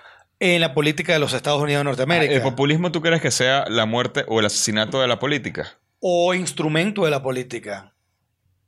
[0.41, 2.35] en la política de los Estados Unidos de Norteamérica.
[2.35, 5.79] ¿El populismo tú crees que sea la muerte o el asesinato de la política?
[5.99, 7.95] o instrumento de la política.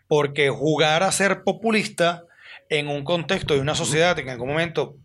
[0.08, 2.24] Porque jugar a ser populista
[2.70, 4.96] en un contexto de una sociedad que en algún momento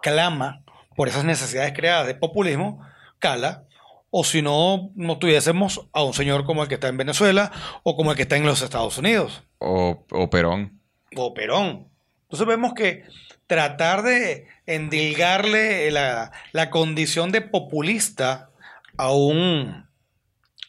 [0.00, 0.62] clama
[0.96, 2.80] por esas necesidades creadas de populismo,
[3.18, 3.64] cala.
[4.10, 7.50] O si no, no tuviésemos a un señor como el que está en Venezuela
[7.82, 10.80] o como el que está en los Estados Unidos, O, o Perón.
[11.16, 11.88] o Perón.
[12.32, 13.04] Entonces vemos que
[13.46, 18.48] tratar de endilgarle la, la condición de populista
[18.96, 19.86] a un,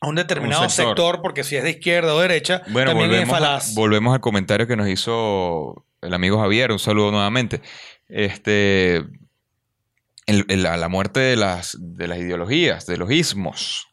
[0.02, 0.98] a un determinado Un sector.
[0.98, 1.22] sector.
[1.22, 3.76] porque si es de izquierda o derecha, Bueno, también es a- falaz.
[3.76, 6.74] volvemos al comentario que nos hizo el amigo Javier.
[6.74, 7.62] Un saludo nuevamente.
[8.10, 8.98] Este,
[10.26, 13.88] el- el- la, la muerte de las, de las ideologías, de los ismos.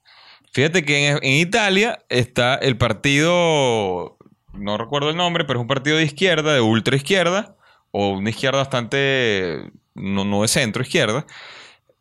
[0.52, 4.16] Fíjate que en, en Italia está el partido,
[4.54, 7.56] no recuerdo el nombre, pero es un partido de izquierda, de ultra izquierda,
[7.92, 11.26] o una izquierda bastante, no, no de centro izquierda,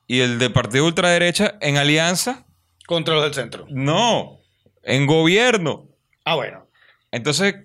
[0.08, 2.45] y el de partido ultraderecha en alianza,
[2.88, 3.65] Contra los del centro.
[3.69, 4.39] no,
[4.84, 5.88] en gobierno.
[6.25, 6.65] Ah, bueno.
[7.12, 7.56] Entonces,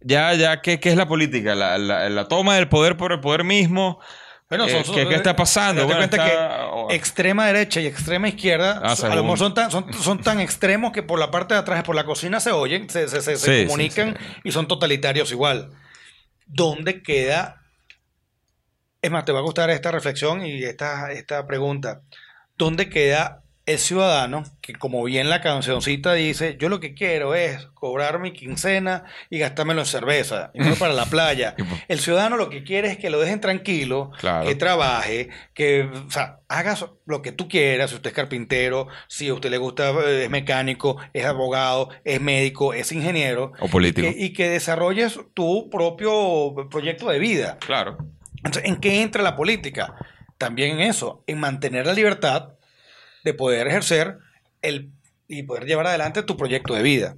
[0.00, 1.54] ya, ya, ¿qué, qué es la política?
[1.54, 4.00] La, la- la toma del poder por el poder mismo.
[4.48, 5.84] Bueno, Eh, ¿qué- qué está pasando?
[5.84, 6.88] Bueno, cuenta está- oh.
[6.88, 10.40] que extrema derecha y extrema izquierda Ah, a lo mejor son tan, son, son tan
[10.40, 13.36] extremos que por la parte de atrás, por la cocina se oyen, se, se- se-
[13.36, 14.40] se Sí, sí, comunican sí.
[14.44, 15.70] y son totalitarios igual.
[16.52, 17.62] ¿Dónde queda?
[19.00, 22.02] Es más, te va a gustar esta reflexión y esta, esta pregunta.
[22.56, 27.66] ¿Dónde queda el ciudadano que, como bien la cancioncita dice, yo lo que quiero es
[27.74, 31.54] cobrar mi quincena y gastármelo en cerveza, y no para la playa?
[31.58, 34.46] Pues- El ciudadano lo que quiere es que lo dejen tranquilo, Claro.
[34.46, 39.28] que trabaje, que o sea, haga lo que tú quieras, si usted es carpintero, si
[39.28, 43.52] a usted le gusta, eh, es mecánico, es abogado, es médico, es ingeniero.
[43.60, 44.06] O político.
[44.08, 47.58] Y que, y que desarrolles tu propio proyecto de vida.
[47.60, 47.98] Claro.
[48.38, 49.94] Entonces, ¿en qué entra la política?
[50.38, 52.54] También en eso, en mantener la libertad
[53.24, 54.18] de poder ejercer
[54.62, 54.92] el,
[55.28, 57.16] y poder llevar adelante tu proyecto de vida.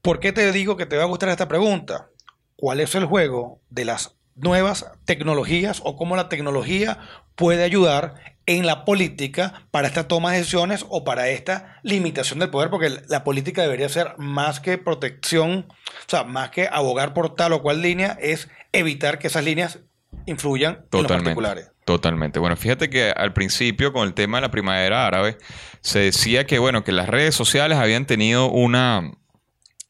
[0.00, 2.08] ¿Por qué te digo que te va a gustar esta pregunta?
[2.56, 6.98] ¿Cuál es el juego de las nuevas tecnologías o cómo la tecnología
[7.36, 8.14] puede ayudar
[8.46, 12.70] en la política para esta toma de decisiones o para esta limitación del poder?
[12.70, 17.52] Porque la política debería ser más que protección, o sea, más que abogar por tal
[17.52, 19.80] o cual línea, es evitar que esas líneas
[20.26, 21.71] influyan en los particulares.
[21.84, 22.38] Totalmente.
[22.38, 25.36] Bueno, fíjate que al principio, con el tema de la primavera árabe,
[25.80, 29.10] se decía que, bueno, que las redes sociales habían tenido una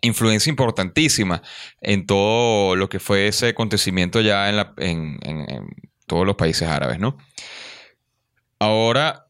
[0.01, 1.43] influencia importantísima
[1.81, 5.67] en todo lo que fue ese acontecimiento ya en, la- en- en- en
[6.07, 7.19] todos los países árabes, ¿no?
[8.59, 9.27] Ahora,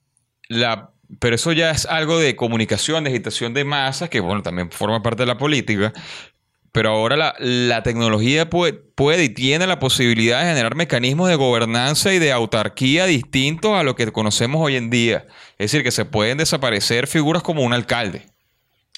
[0.49, 4.71] la, pero eso ya es algo de comunicación, de agitación de masas, que bueno, también
[4.71, 5.93] forma parte de la política.
[6.73, 11.37] Pero ahora la, la tecnología puede, puede, y tiene la posibilidad de generar mecanismos de
[11.37, 15.27] gobernanza y de autarquía distintos a lo que conocemos hoy en día.
[15.59, 18.32] Es decir, que se pueden desaparecer figuras como un alcalde.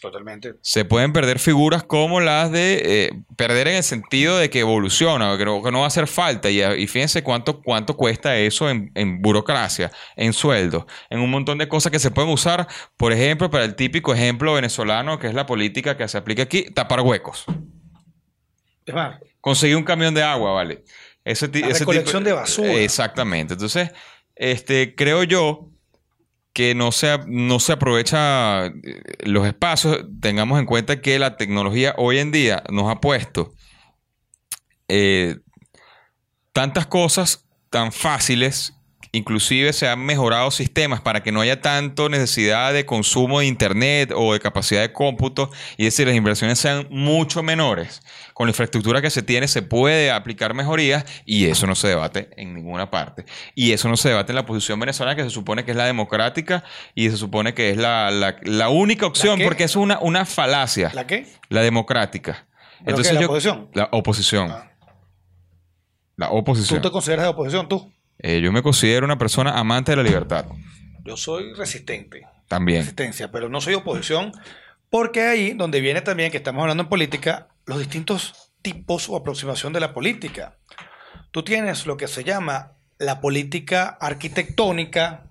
[0.04, 0.56] Totalmente.
[0.60, 5.38] Se pueden perder figuras como las de eh, perder en el sentido de que evoluciona,
[5.38, 6.50] que no, que no va a hacer falta.
[6.50, 11.56] Y, y, fíjense cuánto, cuánto cuesta eso en, en burocracia, en sueldo, en un montón
[11.56, 15.34] de cosas que se pueden usar, por ejemplo, para el típico ejemplo venezolano, que es
[15.34, 17.46] la política que se aplica aquí, tapar huecos.
[18.84, 20.84] Es más, Conseguir un camión de agua, ¿vale?
[21.24, 22.72] Ese, La recolección de basura.
[22.74, 23.54] Exactamente.
[23.54, 23.90] Entonces,
[24.34, 25.70] este, creo yo
[26.54, 30.06] que no se, no se aprovecha eh, los espacios.
[30.20, 33.52] Tengamos en cuenta que la tecnología hoy en día nos ha puesto
[34.88, 35.40] eh,
[36.52, 38.73] tantas cosas tan fáciles,
[39.14, 44.12] inclusive se han mejorado sistemas para que no haya tanto necesidad de consumo de internet
[44.14, 48.02] o de capacidad de cómputo y es decir, las inversiones sean mucho menores.
[48.34, 52.30] Con la infraestructura que se tiene se puede aplicar mejorías y eso no se debate
[52.36, 53.24] en ninguna parte.
[53.54, 55.86] Y eso no se debate en la posición venezolana que se supone que es la
[55.86, 60.26] democrática y se supone que es la, la, la única opción porque es una, una
[60.26, 60.90] falacia.
[60.92, 61.26] ¿la qué?
[61.48, 62.46] La democrática.
[62.84, 63.68] ¿Pero qué, la oposición?
[63.72, 64.50] La oposición.
[64.50, 64.70] Ah.
[66.16, 66.80] La oposición.
[66.80, 67.90] ¿Tú te consideras de oposición tú?
[68.18, 70.46] Eh, yo me considero una persona amante de la libertad.
[71.04, 72.26] Yo soy resistente.
[72.48, 72.80] También.
[72.80, 74.32] Resistencia, pero no soy oposición
[74.90, 79.72] porque ahí donde viene también que estamos hablando en política, los distintos tipos o aproximación
[79.72, 80.56] de la política.
[81.32, 85.24] Tú tienes lo que se llama la política arquitectónica,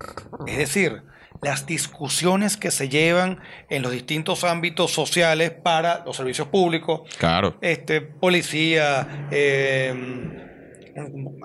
[0.48, 1.04] es decir,
[1.42, 7.58] las discusiones que se llevan en los distintos ámbitos sociales para los servicios públicos, Claro.
[7.62, 10.53] este, policía, eh,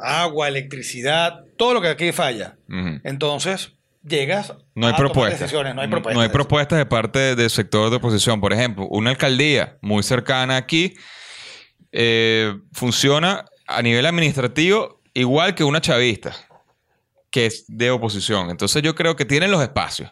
[0.02, 2.56] agua, electricidad, todo lo que aquí falla.
[3.04, 5.40] Entonces, llegas No hay a tomar propuestas.
[5.40, 6.14] decisiones, no hay propuestas.
[6.16, 8.40] No hay propuestas de parte del sector de oposición.
[8.40, 10.94] Por ejemplo, una alcaldía muy cercana aquí
[11.92, 16.34] eh, funciona a nivel administrativo igual que una chavista,
[17.30, 18.50] que es de oposición.
[18.50, 20.10] Entonces yo creo que tienen los espacios.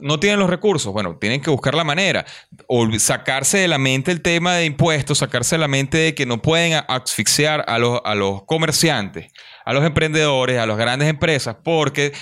[0.00, 2.24] No tienen los recursos, bueno, tienen que buscar la manera.
[2.66, 6.24] O sacarse de la mente el tema de impuestos, sacarse de la mente de que
[6.24, 9.30] no pueden asfixiar a los, a los comerciantes,
[9.64, 12.12] a los emprendedores, a las grandes empresas, porque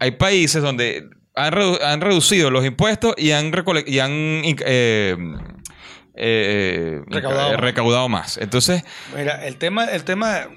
[0.00, 3.52] hay países donde han, redu- han reducido los impuestos y han,
[3.86, 4.10] y han
[4.64, 5.16] eh,
[6.14, 7.60] eh, Recaudado eh, más.
[7.60, 8.36] recaudado más.
[8.38, 8.84] Entonces,
[9.16, 10.48] Mira, el tema, el tema,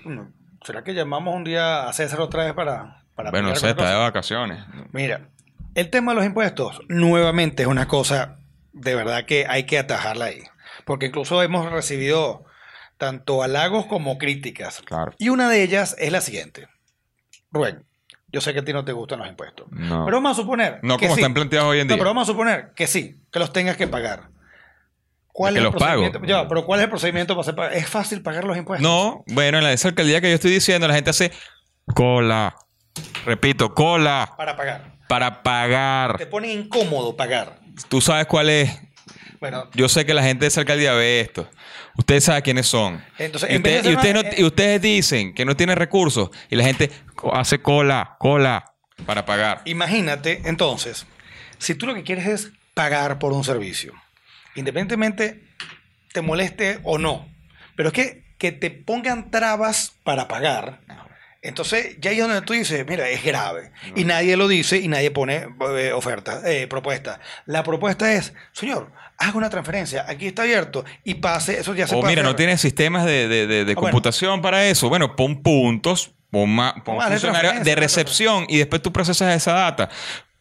[0.63, 4.59] ¿será que llamamos un día a César otra vez para, para bueno, está de vacaciones.
[4.91, 5.29] Mira,
[5.75, 8.37] el tema de los impuestos, nuevamente es una cosa
[8.73, 10.43] de verdad que hay que atajarla ahí.
[10.85, 12.45] Porque incluso hemos recibido
[12.97, 14.81] tanto halagos como críticas.
[14.85, 15.13] Claro.
[15.19, 16.67] Y una de ellas es la siguiente.
[17.51, 17.85] Rubén,
[18.31, 19.67] yo sé que a ti no te gustan los impuestos.
[19.71, 20.05] No.
[20.05, 20.79] Pero vamos a suponer.
[20.81, 21.21] No que como sí.
[21.21, 21.99] están planteados hoy en No, día.
[22.01, 24.29] pero vamos a suponer que sí, que los tengas que pagar.
[25.27, 26.01] ¿Cuál Que es el los pago.
[26.01, 26.27] procedimiento?
[26.27, 27.73] Ya, pero ¿cuál es el procedimiento para hacer pagar?
[27.73, 28.87] ¿Es fácil pagar los impuestos?
[28.87, 31.31] No, bueno, en la alcaldía que yo estoy diciendo, la gente hace
[31.95, 32.55] cola.
[33.25, 34.92] Repito, cola Para pagar.
[35.13, 36.29] Para Te pagar.
[36.31, 37.59] pone incómodo pagar.
[37.87, 38.71] Tú sabes cuál es.
[39.39, 41.47] Bueno, Yo sé que la gente de esa alcaldía ve esto.
[41.95, 43.03] Ustedes saben quiénes son.
[43.19, 45.55] Entonces, y, en de ustedes, y hacer ustedes una- no- y ustedes dicen que no
[45.55, 46.89] tienen recursos y la gente
[47.33, 48.65] hace cola, cola
[49.05, 49.61] para pagar.
[49.65, 51.05] imagínate entonces,
[51.59, 53.93] si tú lo que quieres es pagar por un servicio,
[54.55, 55.43] independientemente
[56.11, 57.27] te moleste o no,
[57.75, 60.79] pero es que, que te pongan trabas para pagar,
[61.43, 63.71] entonces ya ahí es donde tú dices, mira, es grave.
[63.95, 67.19] Y nadie lo dice y nadie pone eh, oferta, eh, propuesta.
[67.45, 71.95] La propuesta es, señor, haga una transferencia, aquí está abierto y pase, eso ya se
[71.95, 73.81] O puede mira, no tienes sistemas de, de- de- de Ah, bueno.
[73.81, 74.89] computación para eso.
[74.89, 79.89] Bueno, pon puntos, pon, ma- pon funcionarios de recepción y después tú procesas esa data.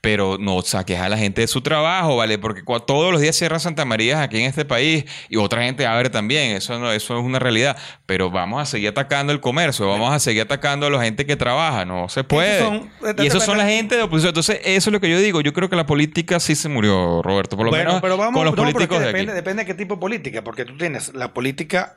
[0.02, 2.36] Pero no saques a la gente de su trabajo, ¿vale?
[2.36, 6.10] Porque todos los días cierran Santa María aquí en este país y otra gente abre
[6.10, 6.56] también.
[6.56, 7.76] Eso, no, eso es una realidad.
[8.04, 11.36] Pero vamos a seguir atacando el comercio, vamos a seguir atacando a la gente que
[11.36, 11.84] trabaja.
[11.84, 12.58] No se puede.
[12.58, 14.30] son- y esos son la gente de oposición.
[14.30, 15.40] Entonces, eso es lo que yo digo.
[15.40, 17.56] Yo creo que la política sí se murió, Roberto.
[17.56, 19.12] Por lo Bueno, menos pero vamos, con los no, pero es que políticos de aquí.
[19.18, 21.94] depende, depende de qué tipo de política, porque tú tienes la política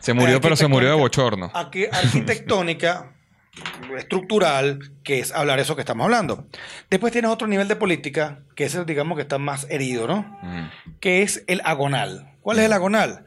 [0.00, 1.52] Se murió, pero se murió de bochorno.
[1.54, 3.12] Aquí, arquitectónica,
[3.96, 6.48] estructural, que es hablar eso que estamos hablando.
[6.90, 10.18] Después tienes otro nivel de política, que es el, digamos, que está más herido, ¿no?
[10.42, 10.96] Ujú.
[11.00, 12.32] Que es el agonal.
[12.40, 13.26] ¿Cuál es el agonal?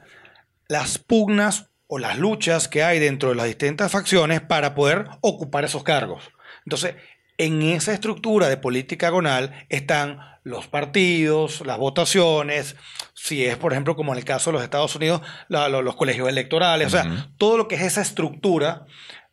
[0.68, 5.64] Las pugnas o las luchas que hay dentro de las distintas facciones para poder ocupar
[5.64, 6.24] esos cargos.
[6.66, 6.96] Entonces,
[7.38, 12.76] en esa estructura de política agonal están los partidos, las votaciones,
[13.14, 16.28] si es, por ejemplo, como en el caso de los Estados Unidos, la- los colegios
[16.30, 18.86] electorales, o sea, todo lo que es esa estructura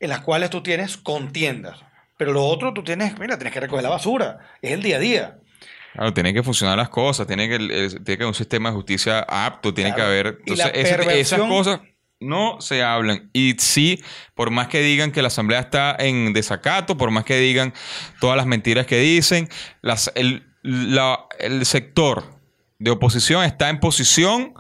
[0.05, 1.81] en las cuales tú tienes contiendas.
[2.17, 5.01] Pero lo otro tú tienes, mira, tienes que recoger la basura, es el día a
[5.01, 5.39] día.
[5.95, 8.75] Claro, tienen que funcionar las cosas, tiene que, el- tiene que haber un sistema de
[8.77, 10.11] justicia apto, tiene Claro.
[10.11, 10.39] que haber...
[10.47, 11.81] Entonces, esas cosas
[12.21, 13.31] no se hablan.
[13.33, 14.03] Y sí,
[14.35, 17.73] por más que digan que la Asamblea está en desacato, por más que digan
[18.21, 19.49] todas las mentiras que dicen,
[19.83, 22.25] las, el, la- el sector
[22.79, 24.55] de oposición está en posición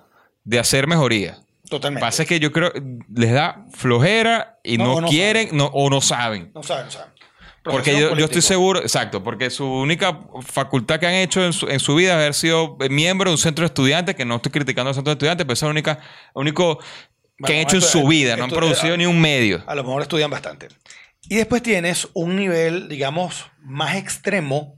[0.44, 1.38] de hacer mejoría.
[1.78, 2.00] Totalmente.
[2.06, 2.72] Pasa es que yo creo
[3.12, 6.52] les da flojera y No, no, o no quieren no- o no saben.
[6.54, 7.12] No saben, no saben.
[7.64, 11.66] Porque yo, yo estoy seguro, exacto, porque su única facultad que han hecho en su,
[11.68, 14.52] en su vida es haber sido miembro de un centro de estudiantes, que no estoy
[14.52, 15.98] criticando al centro de estudiantes, pero es el única,
[16.34, 16.84] único que
[17.38, 19.64] Bueno, han hecho en su vida, no han producido ni un medio.
[19.66, 20.68] A lo mejor estudian bastante.
[21.22, 24.76] Y después tienes un nivel, digamos, más extremo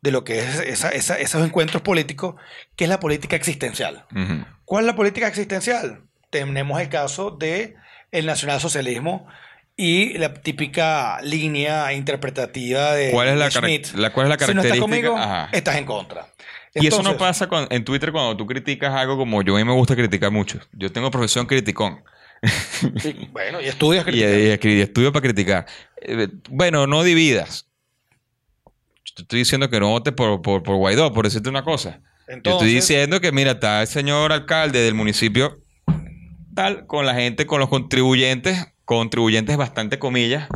[0.00, 2.36] de lo que es esa- esa- esos encuentros políticos,
[2.76, 4.06] que es la política existencial.
[4.64, 6.04] ¿Cuál es la política existencial?
[6.30, 7.74] Tenemos el caso de
[8.12, 9.26] el nacionalsocialismo
[9.76, 14.10] y la típica línea interpretativa de, ¿Cuál es la la- cuál es la
[14.46, 14.80] Si no estás característica?
[14.80, 15.48] conmigo, Ajá.
[15.52, 16.26] estás en contra.
[16.74, 19.58] y eso no Entonces, pasa con- en Twitter cuando tú criticas algo como yo a
[19.58, 20.60] mí me gusta criticar mucho.
[20.72, 22.02] Yo tengo profesión criticón.
[23.32, 24.30] bueno, y estudias Y, crítica.
[24.30, 25.66] y escribí- estudio para criticar.
[26.00, 27.66] Eh, bueno, no dividas.
[29.16, 31.90] Te estoy diciendo que no votes por, por, por Guaidó, por decirte una cosa.
[31.90, 35.58] Yo estoy Entonces, diciendo que, mira, está el señor alcalde del municipio
[36.54, 40.48] tal, con la gente, con los contribuyentes, contribuyentes bastante comillas,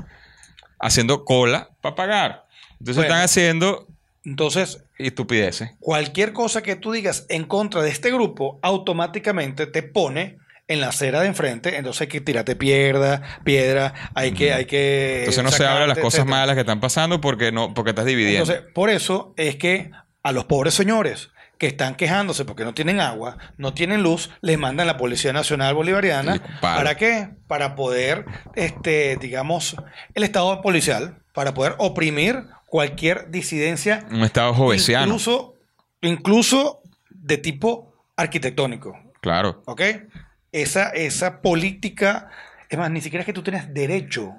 [0.78, 2.44] haciendo cola para pagar.
[2.72, 3.02] Entonces Bueno.
[3.02, 3.86] están haciendo
[4.24, 5.70] entonces, estupideces.
[5.80, 10.88] cualquier cosa que tú digas en contra de este grupo, automáticamente te pone en la
[10.88, 15.50] acera de enfrente, entonces hay que tirarte piedra, piedra, hay que, hay que Entonces no
[15.50, 16.36] se habla de las cosas etcétera.
[16.38, 18.50] malas que están pasando porque no porque estás dividiendo.
[18.50, 19.90] Entonces, por eso es que
[20.22, 21.28] a los pobres señores
[21.58, 25.74] que están quejándose porque no tienen agua, no tienen luz, les mandan la Policía Nacional
[25.74, 26.40] Bolivariana.
[26.60, 27.30] ¿Para qué?
[27.46, 28.24] Para poder,
[28.54, 29.76] este, digamos,
[30.14, 35.06] el Estado policial, para poder oprimir cualquier disidencia, un estado jovesiano.
[35.06, 35.54] incluso,
[36.00, 38.98] incluso de tipo arquitectónico.
[39.20, 39.62] Claro.
[39.66, 39.80] ¿Ok?
[40.52, 42.30] Esa, esa política,
[42.68, 44.34] es más, ni siquiera es que tú tienes derecho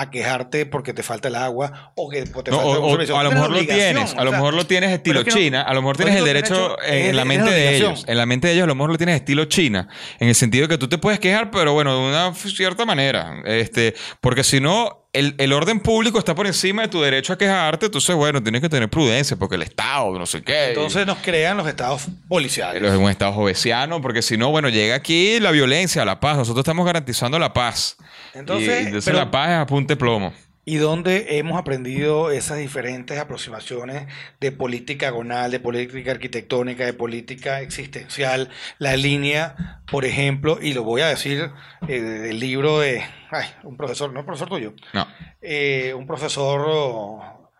[0.00, 3.22] a quejarte porque te falta el agua o que te No, falta o, o- a
[3.24, 5.74] lo mejor lo tienes, a lo sea, mejor lo tienes estilo es que China, a
[5.74, 8.64] lo mejor tienes el derecho en la mente de ellos, en la mente de ellos
[8.64, 9.88] a lo mejor lo tienes estilo China,
[10.20, 13.42] en el sentido de que tú te puedes quejar, pero bueno, de una cierta manera,
[13.44, 17.38] este, porque si no el, el orden público está por encima de tu derecho a
[17.38, 20.68] quejarte, entonces bueno, tienes que tener prudencia porque el Estado, no sé qué.
[20.68, 22.82] Entonces nos crean los estados policiales.
[22.82, 26.36] es un Estado jovesiano, porque si no, bueno, llega aquí la violencia, la paz.
[26.36, 27.96] Nosotros estamos garantizando la paz.
[28.34, 30.32] Entonces, y, entonces pero- la paz es a punte plomo.
[30.68, 34.06] Y donde hemos aprendido esas diferentes aproximaciones
[34.38, 40.84] de política agonal, de política arquitectónica, de política existencial, la línea, por ejemplo, y lo
[40.84, 41.50] voy a decir
[41.88, 45.06] eh, del libro de ay, un profesor, no un profesor tuyo, No.
[45.40, 47.50] eh, un profesor oh,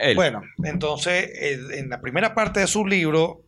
[0.00, 0.16] él.
[0.16, 3.42] Bueno, entonces eh, en la primera parte de su libro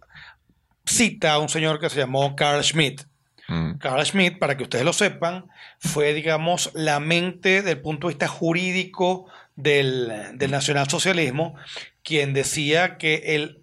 [0.87, 3.10] cita a un señor que se llamó Carl Schmitt.
[3.51, 3.79] Mm.
[3.79, 5.47] Carl Schmitt, para que ustedes lo sepan,
[5.81, 9.27] fue, digamos, la mente del punto de vista jurídico
[9.57, 11.57] del, del nacionalsocialismo,
[12.05, 13.61] quien decía que el,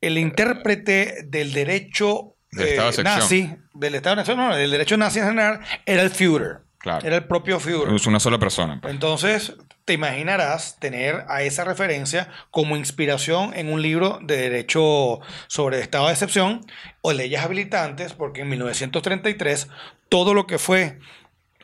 [0.00, 3.18] el intérprete del derecho Del eh, Estado de sección.
[3.18, 6.58] nazi, del Estado de no, del derecho nazi en general, era el Führer.
[6.78, 7.06] Claro.
[7.06, 7.94] Era el propio Führer.
[7.94, 8.80] Es una sola persona.
[8.80, 8.92] pues.
[8.92, 9.54] Entonces,
[9.86, 16.06] te imaginarás tener a esa referencia como inspiración en un libro de derecho sobre estado
[16.08, 16.60] de excepción
[17.00, 19.68] o leyes habilitantes, porque en 1933
[20.10, 20.98] todo lo que fue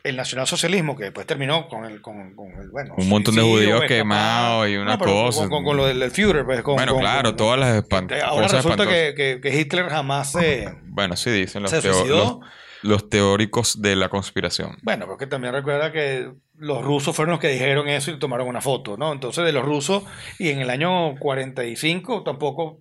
[0.04, 3.82] el nacionalsocialismo, que después terminó con el, con, con el bueno, Un montón de judíos
[3.86, 5.40] quemados y una No, cosa.
[5.40, 8.64] Con, con- con lo del, Führer, pues, con- bueno, claro, todas las espan- Ahora cosas
[8.64, 8.92] resulta espantosas.
[8.94, 10.72] que, que- que Hitler jamás se...
[10.84, 12.16] Bueno, sí dicen los, se teo- suicidó.
[12.40, 12.50] los,
[12.82, 14.76] los teóricos de la conspiración.
[14.82, 18.60] Bueno, porque también recuerda que los rusos fueron los que dijeron eso y tomaron una
[18.60, 19.12] foto, ¿no?
[19.12, 20.04] Entonces, de los rusos,
[20.38, 22.80] y en el año 45 tampoco,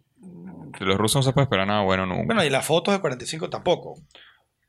[0.80, 2.26] De los rusos no se puede esperar nada bueno nunca.
[2.26, 3.96] bueno, y las fotos de 45 tampoco.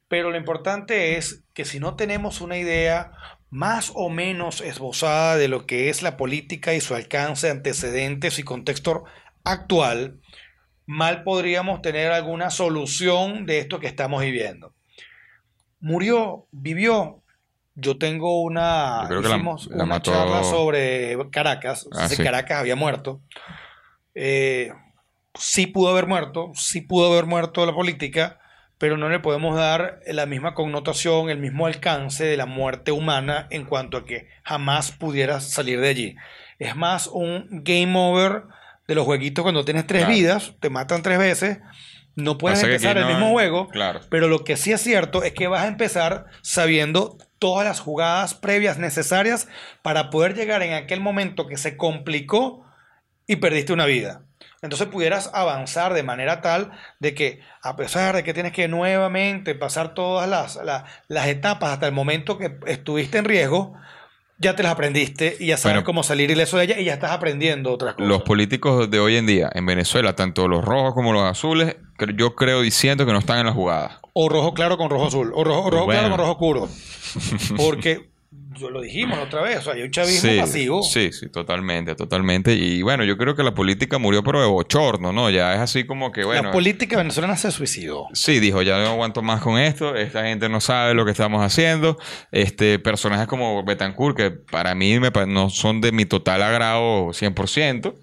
[0.09, 3.13] Pero lo importante es que si no tenemos una idea
[3.49, 8.43] más o menos esbozada de lo que es la política y su alcance, antecedentes y
[8.43, 9.05] contexto
[9.45, 10.21] actual,
[10.87, 14.75] mal podríamos tener alguna solución de esto que estamos viviendo.
[15.83, 17.19] Murió, vivió.
[17.75, 22.09] Yo tengo una, Yo creo que la- hicimos la una mató- charla sobre Caracas, Ah,
[22.09, 22.23] sí.
[22.23, 23.21] Caracas había muerto.
[24.15, 24.73] Eh,
[25.35, 28.39] sí pudo haber muerto, sí pudo haber muerto la política,
[28.79, 33.47] pero no le podemos dar la misma connotación, el mismo alcance de la muerte humana
[33.51, 36.17] en cuanto a que jamás pudiera salir de allí.
[36.59, 38.43] Es más un game over
[38.87, 40.15] de los jueguitos cuando tienes tres Claro.
[40.15, 41.59] vidas, te matan tres veces,
[42.17, 44.01] no puedes empezar el no- mismo juego, Claro.
[44.11, 48.35] pero lo que sí es cierto es que vas a empezar sabiendo todas las jugadas
[48.35, 49.49] previas necesarias
[49.83, 52.65] para poder llegar en aquel momento que se complicó
[53.27, 54.23] y perdiste una vida.
[54.61, 59.55] Entonces pudieras avanzar de manera tal de que a pesar de que tienes que nuevamente
[59.57, 63.75] pasar todas las, las, las etapas hasta el momento que estuviste en riesgo,
[64.39, 65.85] ya te las aprendiste y ya sabes Bueno.
[65.85, 68.09] cómo salir ileso de ella y ya estás aprendiendo otras cosas.
[68.09, 71.77] Los políticos de hoy en día en Venezuela, tanto los rojos como los azules,
[72.17, 74.01] yo creo diciendo que no están en la jugada.
[74.13, 75.33] O rojo claro con rojo azul.
[75.35, 76.69] O rojo, rojo claro con rojo oscuro.
[77.57, 78.11] Porque,
[78.59, 80.83] yo lo dijimos la otra vez, o sea, hay un chavismo Sí, pasivo.
[80.83, 82.55] sí, sí, totalmente, totalmente.
[82.55, 85.31] Y bueno, yo creo que la política murió pero de bochorno, ¿no?
[85.31, 86.43] Ya es así como que, bueno...
[86.43, 88.07] la política venezolana se suicidó.
[88.13, 91.43] Sí, dijo, ya no aguanto más con esto, esta gente no sabe lo que estamos
[91.43, 91.99] haciendo.
[92.31, 97.95] Este, personajes como Betancourt, que para mí me no son de mi total agrado 100%.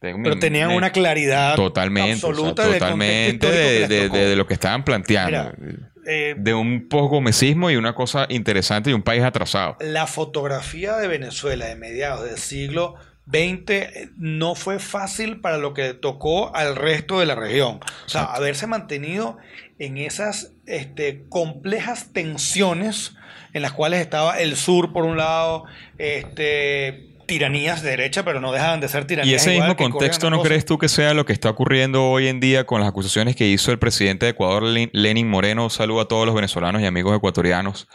[0.00, 4.16] Tengo mi- Pero tenían una claridad Totalmente, o sea, absoluta totalmente de, de- tocó.
[4.16, 5.52] de- de lo que estaban planteando.
[5.58, 9.76] Mira, Eh, de un poco gomecismo y una cosa interesante y un país atrasado.
[9.80, 12.94] la fotografía de Venezuela de mediados del siglo
[13.30, 17.80] XX eh, no fue fácil para lo que tocó al resto de la región.
[18.06, 19.36] O sea, haberse mantenido
[19.78, 23.14] en esas este, complejas tensiones
[23.52, 25.64] en las cuales estaba el sur por un lado,
[25.98, 29.30] este, tiranías de derecha, pero no dejaban de ser tiranías.
[29.30, 30.48] Y ese igual mismo que contexto, ¿no cosas.
[30.48, 33.46] crees tú que sea lo que está ocurriendo hoy en día con las acusaciones que
[33.46, 35.70] hizo el presidente de Ecuador, Len- Lenin Moreno?
[35.70, 37.86] Saludo a todos los venezolanos y amigos ecuatorianos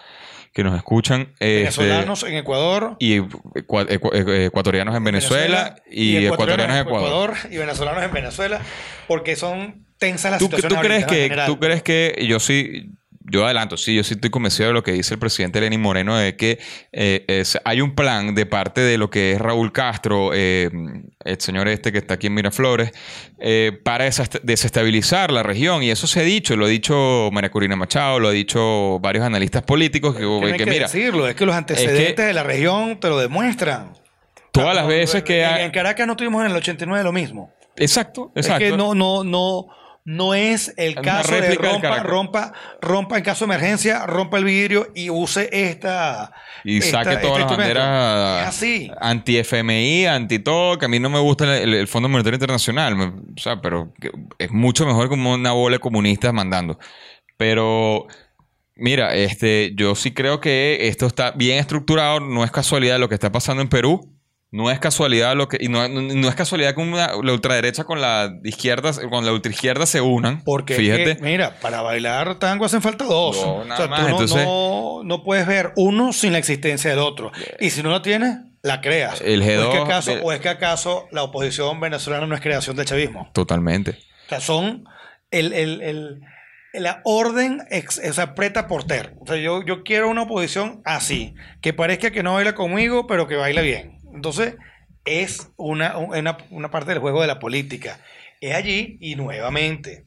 [0.53, 1.33] que nos escuchan.
[1.39, 2.95] este, Venezolanos en Ecuador.
[2.99, 7.33] y ecua- ecua- eh, ecuatorianos en Venezuela, y, ecuatorianos en Ecuador.
[7.51, 8.61] y venezolanos en Venezuela,
[9.07, 11.35] porque son tensas las ¿Tú, situaciones tú crees que.
[11.47, 12.91] ¿Tú crees que y yo sí,
[13.25, 16.17] yo adelanto, sí, yo sí estoy convencido de lo que dice el presidente Lenín Moreno,
[16.17, 16.59] de que
[16.91, 20.69] eh, es- hay un plan de parte de lo que es Raúl Castro, eh,
[21.23, 22.91] el señor este que está aquí en Miraflores,
[23.39, 24.05] eh, para
[24.43, 25.83] desestabilizar la región.
[25.83, 29.25] Y eso se ha dicho, lo ha dicho María Corina Machado, lo ha dicho varios
[29.25, 32.33] analistas políticos, que, Que no hay que que mira, decirlo, es que los antecedentes de
[32.33, 33.93] la región te lo demuestran.
[34.51, 35.41] todas las veces que...
[35.43, 37.51] En, ha- en Caracas no tuvimos en el 89 lo mismo.
[37.75, 38.63] Exacto, exacto.
[38.65, 39.65] Es que no, no, no,
[40.05, 44.87] no es el caso de rompa, rompa, rompa en caso de emergencia, rompa el vidrio
[44.93, 46.33] y use esta.
[46.65, 48.91] Y esta- saque este todas las banderas así.
[48.99, 53.61] anti-FMI, anti-todo, que a mí no me gusta el, el Fondo Monetario Internacional, o sea,
[53.61, 53.93] pero
[54.39, 56.77] es mucho mejor como una bola de comunistas mandando.
[57.37, 58.07] Pero,
[58.75, 63.15] mira, este, yo sí creo que esto está bien estructurado, no es casualidad lo que
[63.15, 64.12] está pasando en Perú.
[64.53, 67.99] No es casualidad lo que y no, no es casualidad que una- la ultraderecha con
[68.01, 70.43] la izquierda con la ultraizquierda se unan.
[70.43, 71.17] Porque, fíjate.
[71.21, 73.35] mira, para bailar tango hacen falta dos.
[73.43, 76.37] No, nada o sea, más, tú no, entonces- no, no puedes ver uno sin la
[76.37, 77.31] existencia del otro.
[77.59, 79.21] Y si no lo tienes, la creas.
[79.21, 82.35] El o, es G2 que acaso, del- o es que acaso la oposición venezolana no
[82.35, 83.31] es creación del chavismo.
[83.33, 83.97] Totalmente.
[84.27, 84.85] O sea, son
[85.31, 86.21] el, el- el-
[86.73, 89.15] la orden ex- o sea, preta por ter.
[89.19, 93.27] O sea, yo, yo quiero una oposición así, que parezca que no baila conmigo, pero
[93.27, 93.97] que baila bien.
[94.13, 94.55] Entonces,
[95.05, 97.99] es una, una, una parte del juego de la política.
[98.41, 100.05] Es allí y nuevamente.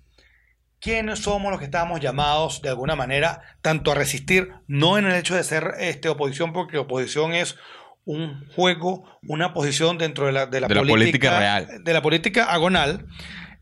[0.79, 5.15] ¿Quiénes somos los que estamos llamados de alguna manera tanto a resistir, no en el
[5.15, 7.57] hecho de ser este, oposición, porque oposición es
[8.05, 11.83] un juego, una posición dentro de la, de la De la política real.
[11.83, 13.07] de la política agonal,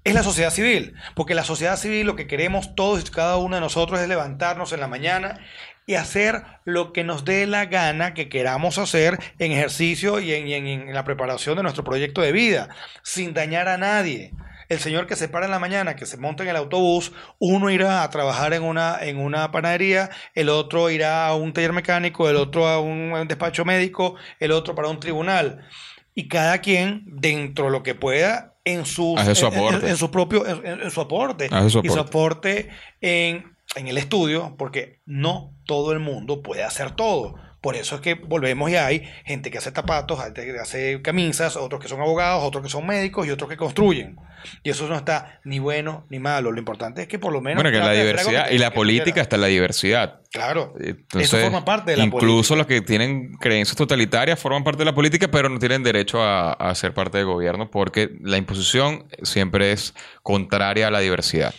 [0.03, 0.95] es la sociedad civil.
[1.15, 4.73] Porque la sociedad civil lo que queremos todos y cada uno de nosotros es levantarnos
[4.73, 5.41] en la mañana
[5.87, 10.49] y hacer lo que nos dé la gana que queramos hacer en ejercicio y en,
[10.49, 12.69] y en- en la preparación de nuestro proyecto de vida,
[13.03, 14.33] sin dañar a nadie.
[14.71, 17.69] El señor que se para en la mañana, que se monta en el autobús, uno
[17.69, 22.31] irá a trabajar en una, en una panadería, el otro irá a un taller mecánico,
[22.31, 25.69] el otro a un, a un despacho médico, el otro para un tribunal.
[26.15, 29.91] Y cada quien, dentro de lo que pueda, en su, en- en- aporte.
[29.91, 31.51] en su propio, en, su aporte.
[31.69, 32.01] Su Y su aporte.
[32.01, 32.69] aporte
[33.03, 37.35] en, en el estudio, porque no todo el mundo puede hacer todo.
[37.61, 41.57] Por eso es que volvemos y hay gente que hace zapatos, gente que hace camisas,
[41.57, 44.17] otros que son abogados, otros que son médicos y otros que construyen.
[44.63, 46.53] Y eso no está ni bueno ni malo.
[46.53, 47.63] Lo importante es que por lo menos...
[47.63, 50.21] Bueno, que la diversidad que- y la política está en la diversidad.
[50.31, 50.75] Claro.
[50.79, 52.57] Entonces, eso forma parte de la incluso política.
[52.57, 56.53] los que tienen creencias totalitarias forman parte de la política, pero no tienen derecho a,
[56.53, 61.55] a ser parte del gobierno porque la imposición siempre es contraria a la diversidad.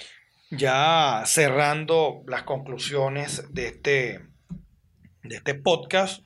[0.52, 4.22] Ya cerrando las conclusiones de este,
[5.24, 6.24] de este podcast,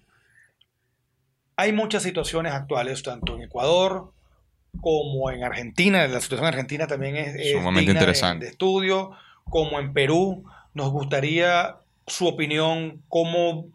[1.55, 4.11] hay muchas situaciones actuales, tanto en Ecuador
[4.81, 6.07] como en Argentina.
[6.07, 8.45] La situación en Argentina también es, es Sumamente de- interesante.
[8.45, 9.11] de estudio,
[9.45, 10.43] como en Perú.
[10.73, 13.65] Nos gustaría su opinión, cómo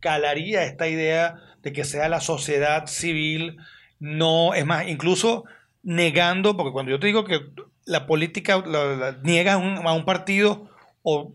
[0.00, 3.56] calaría esta idea de que sea la sociedad civil,
[4.00, 5.44] no, es más, incluso
[5.82, 7.40] negando, porque cuando yo te digo que
[7.88, 10.70] la política la, la- niegas a un, a un partido
[11.02, 11.34] o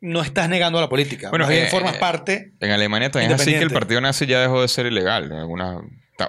[0.00, 2.52] no estás negando a la política, Bueno, bien eh, formas eh, parte.
[2.60, 5.38] En Alemania también es así que el partido nazi ya dejó de ser ilegal en
[5.38, 5.78] algunas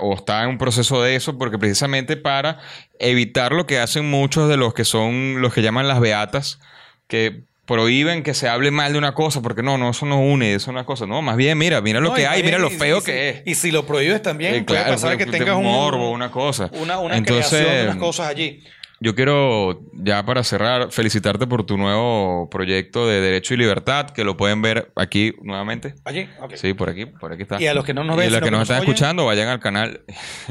[0.01, 2.59] o está en un proceso de eso, porque precisamente para
[2.99, 6.59] evitar lo que hacen muchos de los que son los que llaman las beatas,
[7.07, 10.49] que prohíben que se hable mal de una cosa, porque no, no, eso no une,
[10.53, 11.05] eso es una cosa.
[11.05, 13.05] No, más bien, mira, mira lo No, que hay, mira lo y- feo y si-
[13.05, 13.41] que es.
[13.45, 16.69] Y si lo prohíbes también, Eh, puede claro, pasar que tengas un morbo, una cosa.
[16.73, 18.63] Una, una Entonces, creación de unas cosas allí.
[18.99, 24.23] Yo quiero, ya para cerrar, felicitarte por tu nuevo proyecto de Derecho y Libertad, que
[24.23, 25.93] lo pueden ver aquí nuevamente.
[26.03, 26.55] Allí, ok.
[26.55, 27.61] Sí, por aquí, por aquí está.
[27.61, 28.81] Y a los que no nos Y ven, a los que que nos nos están
[28.81, 28.89] oyen.
[28.89, 30.01] escuchando, vayan al canal.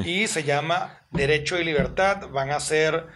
[0.04, 2.28] Y se llama Derecho y Libertad.
[2.30, 3.06] Van a ser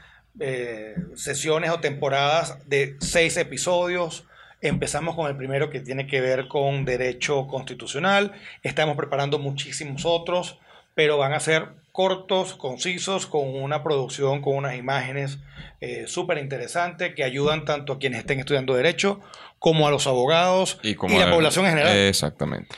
[0.40, 4.24] eh, sesiones o temporadas de seis episodios.
[4.62, 8.32] Empezamos con el primero que tiene que ver con derecho constitucional.
[8.64, 10.58] Estamos preparando muchísimos otros,
[10.94, 15.38] pero van a ser cortos, concisos, con una producción, con unas imágenes
[15.80, 19.20] eh, súper interesantes que ayudan tanto a quienes estén estudiando derecho
[19.58, 21.96] como a los abogados y, como la a- población en general.
[21.96, 22.74] Exactamente.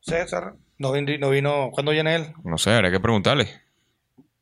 [0.00, 2.32] César, no vino, no vino, ¿cuándo viene él?
[2.44, 3.48] No sé, habrá que preguntarle.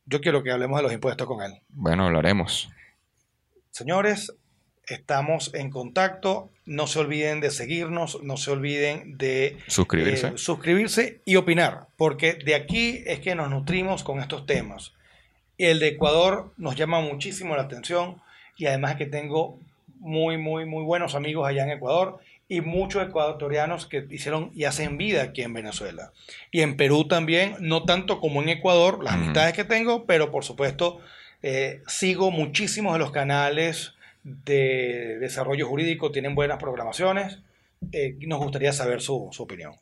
[0.06, 1.60] Yo quiero que hablemos de los impuestos con él.
[1.68, 2.68] Bueno, hablaremos.
[3.70, 4.34] Señores,
[4.86, 6.50] estamos en contacto.
[6.64, 10.28] No se olviden de seguirnos, no se olviden de Suscribirse.
[10.28, 14.92] eh, suscribirse y opinar, porque de aquí es que nos nutrimos con estos temas.
[15.58, 18.20] El de Ecuador nos llama muchísimo la atención
[18.56, 19.58] y además que tengo
[19.98, 24.98] muy, muy, muy buenos amigos allá en Ecuador y muchos ecuatorianos que hicieron y hacen
[24.98, 26.12] vida aquí en Venezuela.
[26.50, 30.44] Y en Perú también, no tanto como en Ecuador, las amistades que tengo, pero por
[30.44, 31.00] supuesto
[31.42, 37.38] eh, sigo muchísimos de los canales de desarrollo jurídico, tienen buenas programaciones.
[37.90, 39.74] Eh, nos gustaría saber su, su opinión.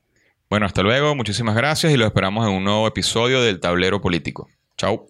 [0.48, 4.48] Bueno, hasta luego, muchísimas gracias y los esperamos en un nuevo episodio del Tablero Político.
[4.76, 5.09] Chao.